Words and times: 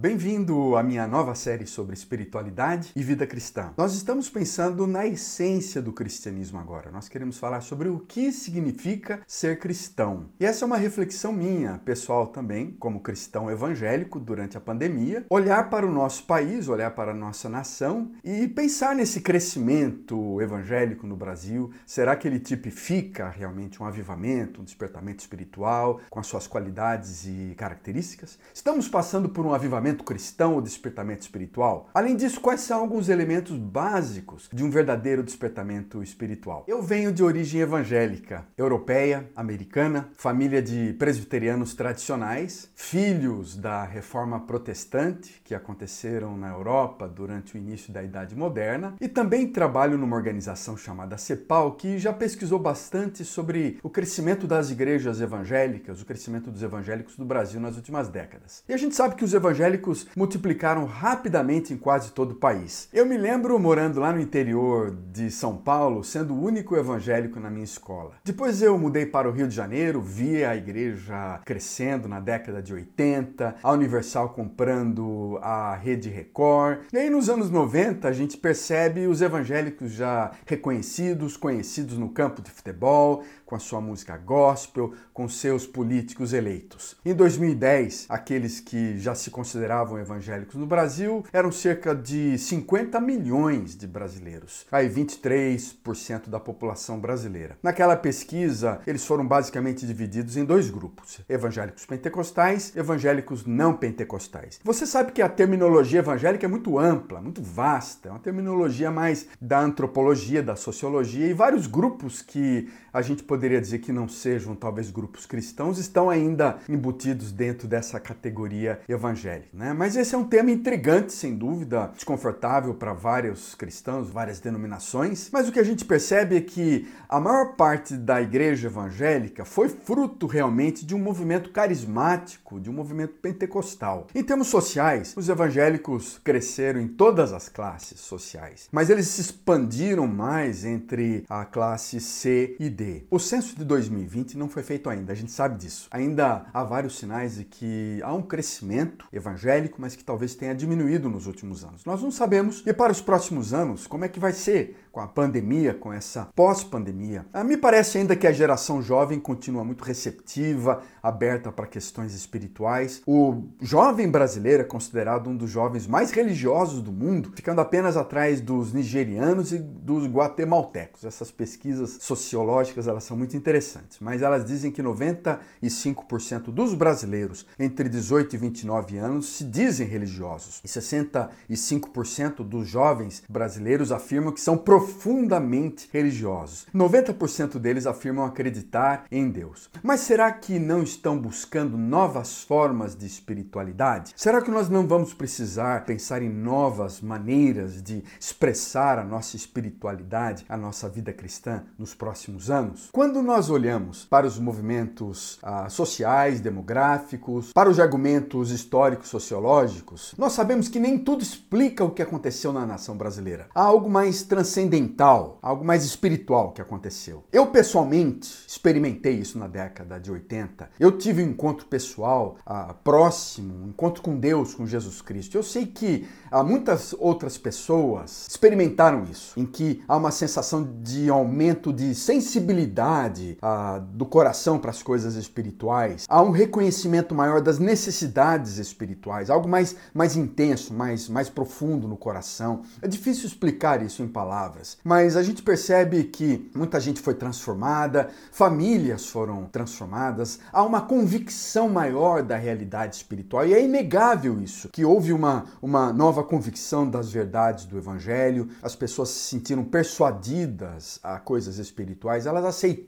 Bem-vindo 0.00 0.76
à 0.76 0.82
minha 0.84 1.08
nova 1.08 1.34
série 1.34 1.66
sobre 1.66 1.92
espiritualidade 1.92 2.92
e 2.94 3.02
vida 3.02 3.26
cristã. 3.26 3.72
Nós 3.76 3.96
estamos 3.96 4.30
pensando 4.30 4.86
na 4.86 5.04
essência 5.04 5.82
do 5.82 5.92
cristianismo 5.92 6.56
agora. 6.60 6.92
Nós 6.92 7.08
queremos 7.08 7.36
falar 7.36 7.62
sobre 7.62 7.88
o 7.88 7.98
que 7.98 8.30
significa 8.30 9.20
ser 9.26 9.58
cristão. 9.58 10.26
E 10.38 10.46
essa 10.46 10.64
é 10.64 10.66
uma 10.66 10.76
reflexão 10.76 11.32
minha, 11.32 11.80
pessoal 11.84 12.28
também, 12.28 12.76
como 12.78 13.00
cristão 13.00 13.50
evangélico 13.50 14.20
durante 14.20 14.56
a 14.56 14.60
pandemia, 14.60 15.26
olhar 15.28 15.68
para 15.68 15.84
o 15.84 15.90
nosso 15.90 16.22
país, 16.26 16.68
olhar 16.68 16.92
para 16.92 17.10
a 17.10 17.14
nossa 17.14 17.48
nação 17.48 18.12
e 18.22 18.46
pensar 18.46 18.94
nesse 18.94 19.20
crescimento 19.20 20.40
evangélico 20.40 21.08
no 21.08 21.16
Brasil. 21.16 21.72
Será 21.84 22.14
que 22.14 22.28
ele 22.28 22.38
tipifica 22.38 23.28
realmente 23.28 23.82
um 23.82 23.86
avivamento, 23.86 24.60
um 24.60 24.64
despertamento 24.64 25.22
espiritual 25.22 26.00
com 26.08 26.20
as 26.20 26.26
suas 26.28 26.46
qualidades 26.46 27.26
e 27.26 27.56
características? 27.56 28.38
Estamos 28.54 28.86
passando 28.86 29.28
por 29.28 29.44
um 29.44 29.52
avivamento 29.52 29.87
cristão 29.96 30.54
ou 30.54 30.62
despertamento 30.62 31.22
espiritual? 31.22 31.88
Além 31.94 32.16
disso, 32.16 32.40
quais 32.40 32.60
são 32.60 32.80
alguns 32.80 33.08
elementos 33.08 33.56
básicos 33.56 34.48
de 34.52 34.64
um 34.64 34.70
verdadeiro 34.70 35.22
despertamento 35.22 36.02
espiritual? 36.02 36.64
Eu 36.66 36.82
venho 36.82 37.12
de 37.12 37.22
origem 37.22 37.60
evangélica, 37.60 38.46
europeia, 38.56 39.28
americana, 39.34 40.08
família 40.16 40.62
de 40.62 40.92
presbiterianos 40.94 41.74
tradicionais, 41.74 42.70
filhos 42.74 43.56
da 43.56 43.84
reforma 43.84 44.40
protestante 44.40 45.40
que 45.44 45.54
aconteceram 45.54 46.36
na 46.36 46.48
Europa 46.48 47.08
durante 47.08 47.54
o 47.54 47.58
início 47.58 47.92
da 47.92 48.02
Idade 48.02 48.34
Moderna, 48.36 48.94
e 49.00 49.08
também 49.08 49.46
trabalho 49.46 49.96
numa 49.96 50.16
organização 50.16 50.76
chamada 50.76 51.16
CEPAL 51.16 51.72
que 51.72 51.98
já 51.98 52.12
pesquisou 52.12 52.58
bastante 52.58 53.24
sobre 53.24 53.78
o 53.82 53.90
crescimento 53.90 54.46
das 54.46 54.70
igrejas 54.70 55.20
evangélicas, 55.20 56.00
o 56.00 56.06
crescimento 56.06 56.50
dos 56.50 56.62
evangélicos 56.62 57.16
do 57.16 57.24
Brasil 57.24 57.60
nas 57.60 57.76
últimas 57.76 58.08
décadas. 58.08 58.62
E 58.68 58.72
a 58.72 58.76
gente 58.76 58.94
sabe 58.94 59.14
que 59.14 59.24
os 59.24 59.34
evangélicos 59.34 59.77
evangélicos 59.78 60.06
multiplicaram 60.16 60.84
rapidamente 60.84 61.72
em 61.72 61.76
quase 61.76 62.12
todo 62.12 62.32
o 62.32 62.36
país. 62.36 62.88
Eu 62.92 63.06
me 63.06 63.16
lembro 63.16 63.58
morando 63.58 64.00
lá 64.00 64.12
no 64.12 64.20
interior 64.20 64.94
de 65.12 65.30
São 65.30 65.56
Paulo, 65.56 66.04
sendo 66.04 66.34
o 66.34 66.42
único 66.42 66.76
evangélico 66.76 67.40
na 67.40 67.50
minha 67.50 67.64
escola. 67.64 68.12
Depois 68.24 68.60
eu 68.60 68.76
mudei 68.76 69.06
para 69.06 69.28
o 69.28 69.32
Rio 69.32 69.48
de 69.48 69.54
Janeiro, 69.54 70.00
vi 70.00 70.44
a 70.44 70.56
igreja 70.56 71.40
crescendo 71.44 72.08
na 72.08 72.20
década 72.20 72.60
de 72.60 72.74
80, 72.74 73.56
a 73.62 73.72
Universal 73.72 74.30
comprando 74.30 75.38
a 75.40 75.74
Rede 75.74 76.08
Record. 76.08 76.80
E 76.92 76.98
aí 76.98 77.08
nos 77.08 77.28
anos 77.28 77.50
90 77.50 78.08
a 78.08 78.12
gente 78.12 78.36
percebe 78.36 79.06
os 79.06 79.22
evangélicos 79.22 79.92
já 79.92 80.32
reconhecidos, 80.44 81.36
conhecidos 81.36 81.96
no 81.96 82.08
campo 82.08 82.42
de 82.42 82.50
futebol, 82.50 83.22
com 83.48 83.54
a 83.54 83.58
sua 83.58 83.80
música 83.80 84.14
gospel, 84.18 84.92
com 85.14 85.26
seus 85.26 85.66
políticos 85.66 86.34
eleitos. 86.34 86.94
Em 87.02 87.14
2010, 87.14 88.04
aqueles 88.10 88.60
que 88.60 88.98
já 88.98 89.14
se 89.14 89.30
consideravam 89.30 89.98
evangélicos 89.98 90.54
no 90.56 90.66
Brasil 90.66 91.24
eram 91.32 91.50
cerca 91.50 91.94
de 91.94 92.36
50 92.36 93.00
milhões 93.00 93.74
de 93.74 93.86
brasileiros, 93.86 94.66
aí 94.70 94.86
23% 94.90 96.28
da 96.28 96.38
população 96.38 97.00
brasileira. 97.00 97.56
Naquela 97.62 97.96
pesquisa, 97.96 98.82
eles 98.86 99.06
foram 99.06 99.26
basicamente 99.26 99.86
divididos 99.86 100.36
em 100.36 100.44
dois 100.44 100.68
grupos: 100.68 101.22
evangélicos 101.26 101.86
pentecostais, 101.86 102.76
evangélicos 102.76 103.46
não 103.46 103.72
pentecostais. 103.72 104.60
Você 104.62 104.86
sabe 104.86 105.12
que 105.12 105.22
a 105.22 105.28
terminologia 105.28 106.00
evangélica 106.00 106.44
é 106.44 106.48
muito 106.48 106.78
ampla, 106.78 107.22
muito 107.22 107.42
vasta, 107.42 108.10
é 108.10 108.12
uma 108.12 108.20
terminologia 108.20 108.90
mais 108.90 109.26
da 109.40 109.58
antropologia, 109.58 110.42
da 110.42 110.54
sociologia 110.54 111.26
e 111.26 111.32
vários 111.32 111.66
grupos 111.66 112.20
que 112.20 112.68
a 112.92 113.00
gente 113.00 113.22
dizer 113.38 113.78
que 113.78 113.92
não 113.92 114.08
sejam 114.08 114.54
talvez 114.54 114.90
grupos 114.90 115.26
cristãos, 115.26 115.78
estão 115.78 116.10
ainda 116.10 116.58
embutidos 116.68 117.32
dentro 117.32 117.68
dessa 117.68 118.00
categoria 118.00 118.80
evangélica. 118.88 119.48
Né? 119.52 119.72
Mas 119.72 119.96
esse 119.96 120.14
é 120.14 120.18
um 120.18 120.24
tema 120.24 120.50
intrigante, 120.50 121.12
sem 121.12 121.36
dúvida, 121.36 121.90
desconfortável 121.94 122.74
para 122.74 122.92
vários 122.92 123.54
cristãos, 123.54 124.10
várias 124.10 124.40
denominações. 124.40 125.30
Mas 125.32 125.48
o 125.48 125.52
que 125.52 125.60
a 125.60 125.64
gente 125.64 125.84
percebe 125.84 126.36
é 126.36 126.40
que 126.40 126.88
a 127.08 127.20
maior 127.20 127.54
parte 127.56 127.94
da 127.94 128.20
igreja 128.20 128.68
evangélica 128.68 129.44
foi 129.44 129.68
fruto 129.68 130.26
realmente 130.26 130.84
de 130.84 130.94
um 130.94 130.98
movimento 130.98 131.50
carismático, 131.50 132.60
de 132.60 132.68
um 132.70 132.72
movimento 132.72 133.14
pentecostal. 133.14 134.06
Em 134.14 134.22
termos 134.22 134.48
sociais, 134.48 135.14
os 135.16 135.28
evangélicos 135.28 136.20
cresceram 136.22 136.80
em 136.80 136.88
todas 136.88 137.32
as 137.32 137.48
classes 137.48 138.00
sociais, 138.00 138.68
mas 138.72 138.90
eles 138.90 139.06
se 139.08 139.20
expandiram 139.20 140.06
mais 140.06 140.64
entre 140.64 141.24
a 141.28 141.44
classe 141.44 142.00
C 142.00 142.56
e 142.58 142.68
D. 142.68 143.04
censo 143.28 143.54
de 143.54 143.64
2020 143.64 144.38
não 144.38 144.48
foi 144.48 144.62
feito 144.62 144.88
ainda, 144.88 145.12
a 145.12 145.14
gente 145.14 145.30
sabe 145.30 145.58
disso. 145.58 145.86
Ainda 145.90 146.46
há 146.52 146.64
vários 146.64 146.98
sinais 146.98 147.36
de 147.36 147.44
que 147.44 148.00
há 148.02 148.14
um 148.14 148.22
crescimento 148.22 149.06
evangélico, 149.12 149.76
mas 149.78 149.94
que 149.94 150.02
talvez 150.02 150.34
tenha 150.34 150.54
diminuído 150.54 151.10
nos 151.10 151.26
últimos 151.26 151.62
anos. 151.62 151.84
Nós 151.84 152.02
não 152.02 152.10
sabemos. 152.10 152.62
E 152.66 152.72
para 152.72 152.90
os 152.90 153.02
próximos 153.02 153.52
anos, 153.52 153.86
como 153.86 154.04
é 154.04 154.08
que 154.08 154.18
vai 154.18 154.32
ser 154.32 154.76
com 154.90 155.00
a 155.00 155.06
pandemia, 155.06 155.74
com 155.74 155.92
essa 155.92 156.30
pós-pandemia? 156.34 157.26
Ah, 157.30 157.44
me 157.44 157.58
parece 157.58 157.98
ainda 157.98 158.16
que 158.16 158.26
a 158.26 158.32
geração 158.32 158.80
jovem 158.80 159.20
continua 159.20 159.62
muito 159.62 159.84
receptiva, 159.84 160.82
aberta 161.02 161.52
para 161.52 161.66
questões 161.66 162.14
espirituais. 162.14 163.02
O 163.06 163.42
jovem 163.60 164.10
brasileiro 164.10 164.62
é 164.62 164.66
considerado 164.66 165.28
um 165.28 165.36
dos 165.36 165.50
jovens 165.50 165.86
mais 165.86 166.10
religiosos 166.10 166.80
do 166.80 166.90
mundo, 166.90 167.30
ficando 167.34 167.60
apenas 167.60 167.94
atrás 167.94 168.40
dos 168.40 168.72
nigerianos 168.72 169.52
e 169.52 169.58
dos 169.58 170.06
guatemaltecos. 170.06 171.04
Essas 171.04 171.30
pesquisas 171.30 171.98
sociológicas 172.00 172.88
elas 172.88 173.04
são 173.04 173.17
muito 173.18 173.36
interessantes, 173.36 173.98
mas 174.00 174.22
elas 174.22 174.44
dizem 174.44 174.70
que 174.70 174.82
95% 174.82 176.44
dos 176.52 176.72
brasileiros 176.72 177.44
entre 177.58 177.88
18 177.88 178.36
e 178.36 178.38
29 178.38 178.96
anos 178.96 179.26
se 179.36 179.44
dizem 179.44 179.86
religiosos 179.86 180.60
e 180.64 180.68
65% 180.68 182.36
dos 182.36 182.68
jovens 182.68 183.22
brasileiros 183.28 183.90
afirmam 183.90 184.32
que 184.32 184.40
são 184.40 184.56
profundamente 184.56 185.88
religiosos. 185.92 186.66
90% 186.74 187.58
deles 187.58 187.86
afirmam 187.86 188.24
acreditar 188.24 189.04
em 189.10 189.28
Deus. 189.28 189.68
Mas 189.82 190.00
será 190.00 190.30
que 190.30 190.58
não 190.58 190.82
estão 190.82 191.18
buscando 191.18 191.76
novas 191.76 192.44
formas 192.44 192.94
de 192.94 193.06
espiritualidade? 193.06 194.12
Será 194.16 194.40
que 194.40 194.50
nós 194.50 194.68
não 194.68 194.86
vamos 194.86 195.12
precisar 195.12 195.84
pensar 195.84 196.22
em 196.22 196.28
novas 196.28 197.00
maneiras 197.00 197.82
de 197.82 198.04
expressar 198.20 198.98
a 198.98 199.04
nossa 199.04 199.34
espiritualidade, 199.34 200.46
a 200.48 200.56
nossa 200.56 200.88
vida 200.88 201.12
cristã 201.12 201.64
nos 201.76 201.94
próximos 201.94 202.50
anos? 202.50 202.68
anos. 202.68 202.90
Quando 203.08 203.22
nós 203.22 203.48
olhamos 203.48 204.04
para 204.04 204.26
os 204.26 204.38
movimentos 204.38 205.38
ah, 205.42 205.70
sociais, 205.70 206.40
demográficos, 206.40 207.54
para 207.54 207.70
os 207.70 207.80
argumentos 207.80 208.50
históricos 208.50 209.08
sociológicos, 209.08 210.14
nós 210.18 210.34
sabemos 210.34 210.68
que 210.68 210.78
nem 210.78 210.98
tudo 210.98 211.22
explica 211.22 211.82
o 211.82 211.90
que 211.90 212.02
aconteceu 212.02 212.52
na 212.52 212.66
nação 212.66 212.98
brasileira. 212.98 213.46
Há 213.54 213.62
algo 213.62 213.88
mais 213.88 214.22
transcendental, 214.24 215.38
algo 215.40 215.64
mais 215.64 215.86
espiritual 215.86 216.52
que 216.52 216.60
aconteceu. 216.60 217.24
Eu 217.32 217.46
pessoalmente 217.46 218.44
experimentei 218.46 219.14
isso 219.14 219.38
na 219.38 219.48
década 219.48 219.98
de 219.98 220.12
80. 220.12 220.68
Eu 220.78 220.92
tive 220.92 221.22
um 221.22 221.30
encontro 221.30 221.64
pessoal 221.64 222.36
ah, 222.44 222.74
próximo, 222.84 223.54
um 223.64 223.68
encontro 223.68 224.02
com 224.02 224.18
Deus, 224.18 224.54
com 224.54 224.66
Jesus 224.66 225.00
Cristo. 225.00 225.34
Eu 225.34 225.42
sei 225.42 225.64
que 225.64 226.06
ah, 226.30 226.44
muitas 226.44 226.94
outras 226.98 227.38
pessoas 227.38 228.26
experimentaram 228.28 229.04
isso, 229.04 229.32
em 229.40 229.46
que 229.46 229.82
há 229.88 229.96
uma 229.96 230.10
sensação 230.10 230.62
de 230.82 231.08
aumento 231.08 231.72
de 231.72 231.94
sensibilidade 231.94 232.97
sensibilidade 232.98 233.38
ah, 233.40 233.80
do 233.92 234.04
coração 234.04 234.58
para 234.58 234.70
as 234.70 234.82
coisas 234.82 235.14
espirituais, 235.14 236.04
há 236.08 236.22
um 236.22 236.30
reconhecimento 236.30 237.14
maior 237.14 237.40
das 237.40 237.58
necessidades 237.58 238.58
espirituais, 238.58 239.30
algo 239.30 239.48
mais, 239.48 239.76
mais 239.94 240.16
intenso, 240.16 240.74
mais, 240.74 241.08
mais 241.08 241.28
profundo 241.28 241.86
no 241.86 241.96
coração. 241.96 242.62
É 242.82 242.88
difícil 242.88 243.26
explicar 243.26 243.82
isso 243.82 244.02
em 244.02 244.08
palavras, 244.08 244.78
mas 244.82 245.16
a 245.16 245.22
gente 245.22 245.42
percebe 245.42 246.04
que 246.04 246.50
muita 246.54 246.80
gente 246.80 247.00
foi 247.00 247.14
transformada, 247.14 248.08
famílias 248.32 249.06
foram 249.06 249.44
transformadas, 249.44 250.40
há 250.52 250.62
uma 250.62 250.80
convicção 250.80 251.68
maior 251.68 252.22
da 252.22 252.36
realidade 252.36 252.96
espiritual 252.96 253.46
e 253.46 253.54
é 253.54 253.62
inegável 253.62 254.40
isso, 254.40 254.68
que 254.70 254.84
houve 254.84 255.12
uma, 255.12 255.44
uma 255.62 255.92
nova 255.92 256.24
convicção 256.24 256.88
das 256.88 257.10
verdades 257.10 257.64
do 257.64 257.78
Evangelho, 257.78 258.48
as 258.62 258.74
pessoas 258.74 259.10
se 259.10 259.28
sentiram 259.28 259.64
persuadidas 259.64 260.98
a 261.02 261.18
coisas 261.18 261.58
espirituais, 261.58 262.26
elas 262.26 262.44
aceitaram 262.44 262.87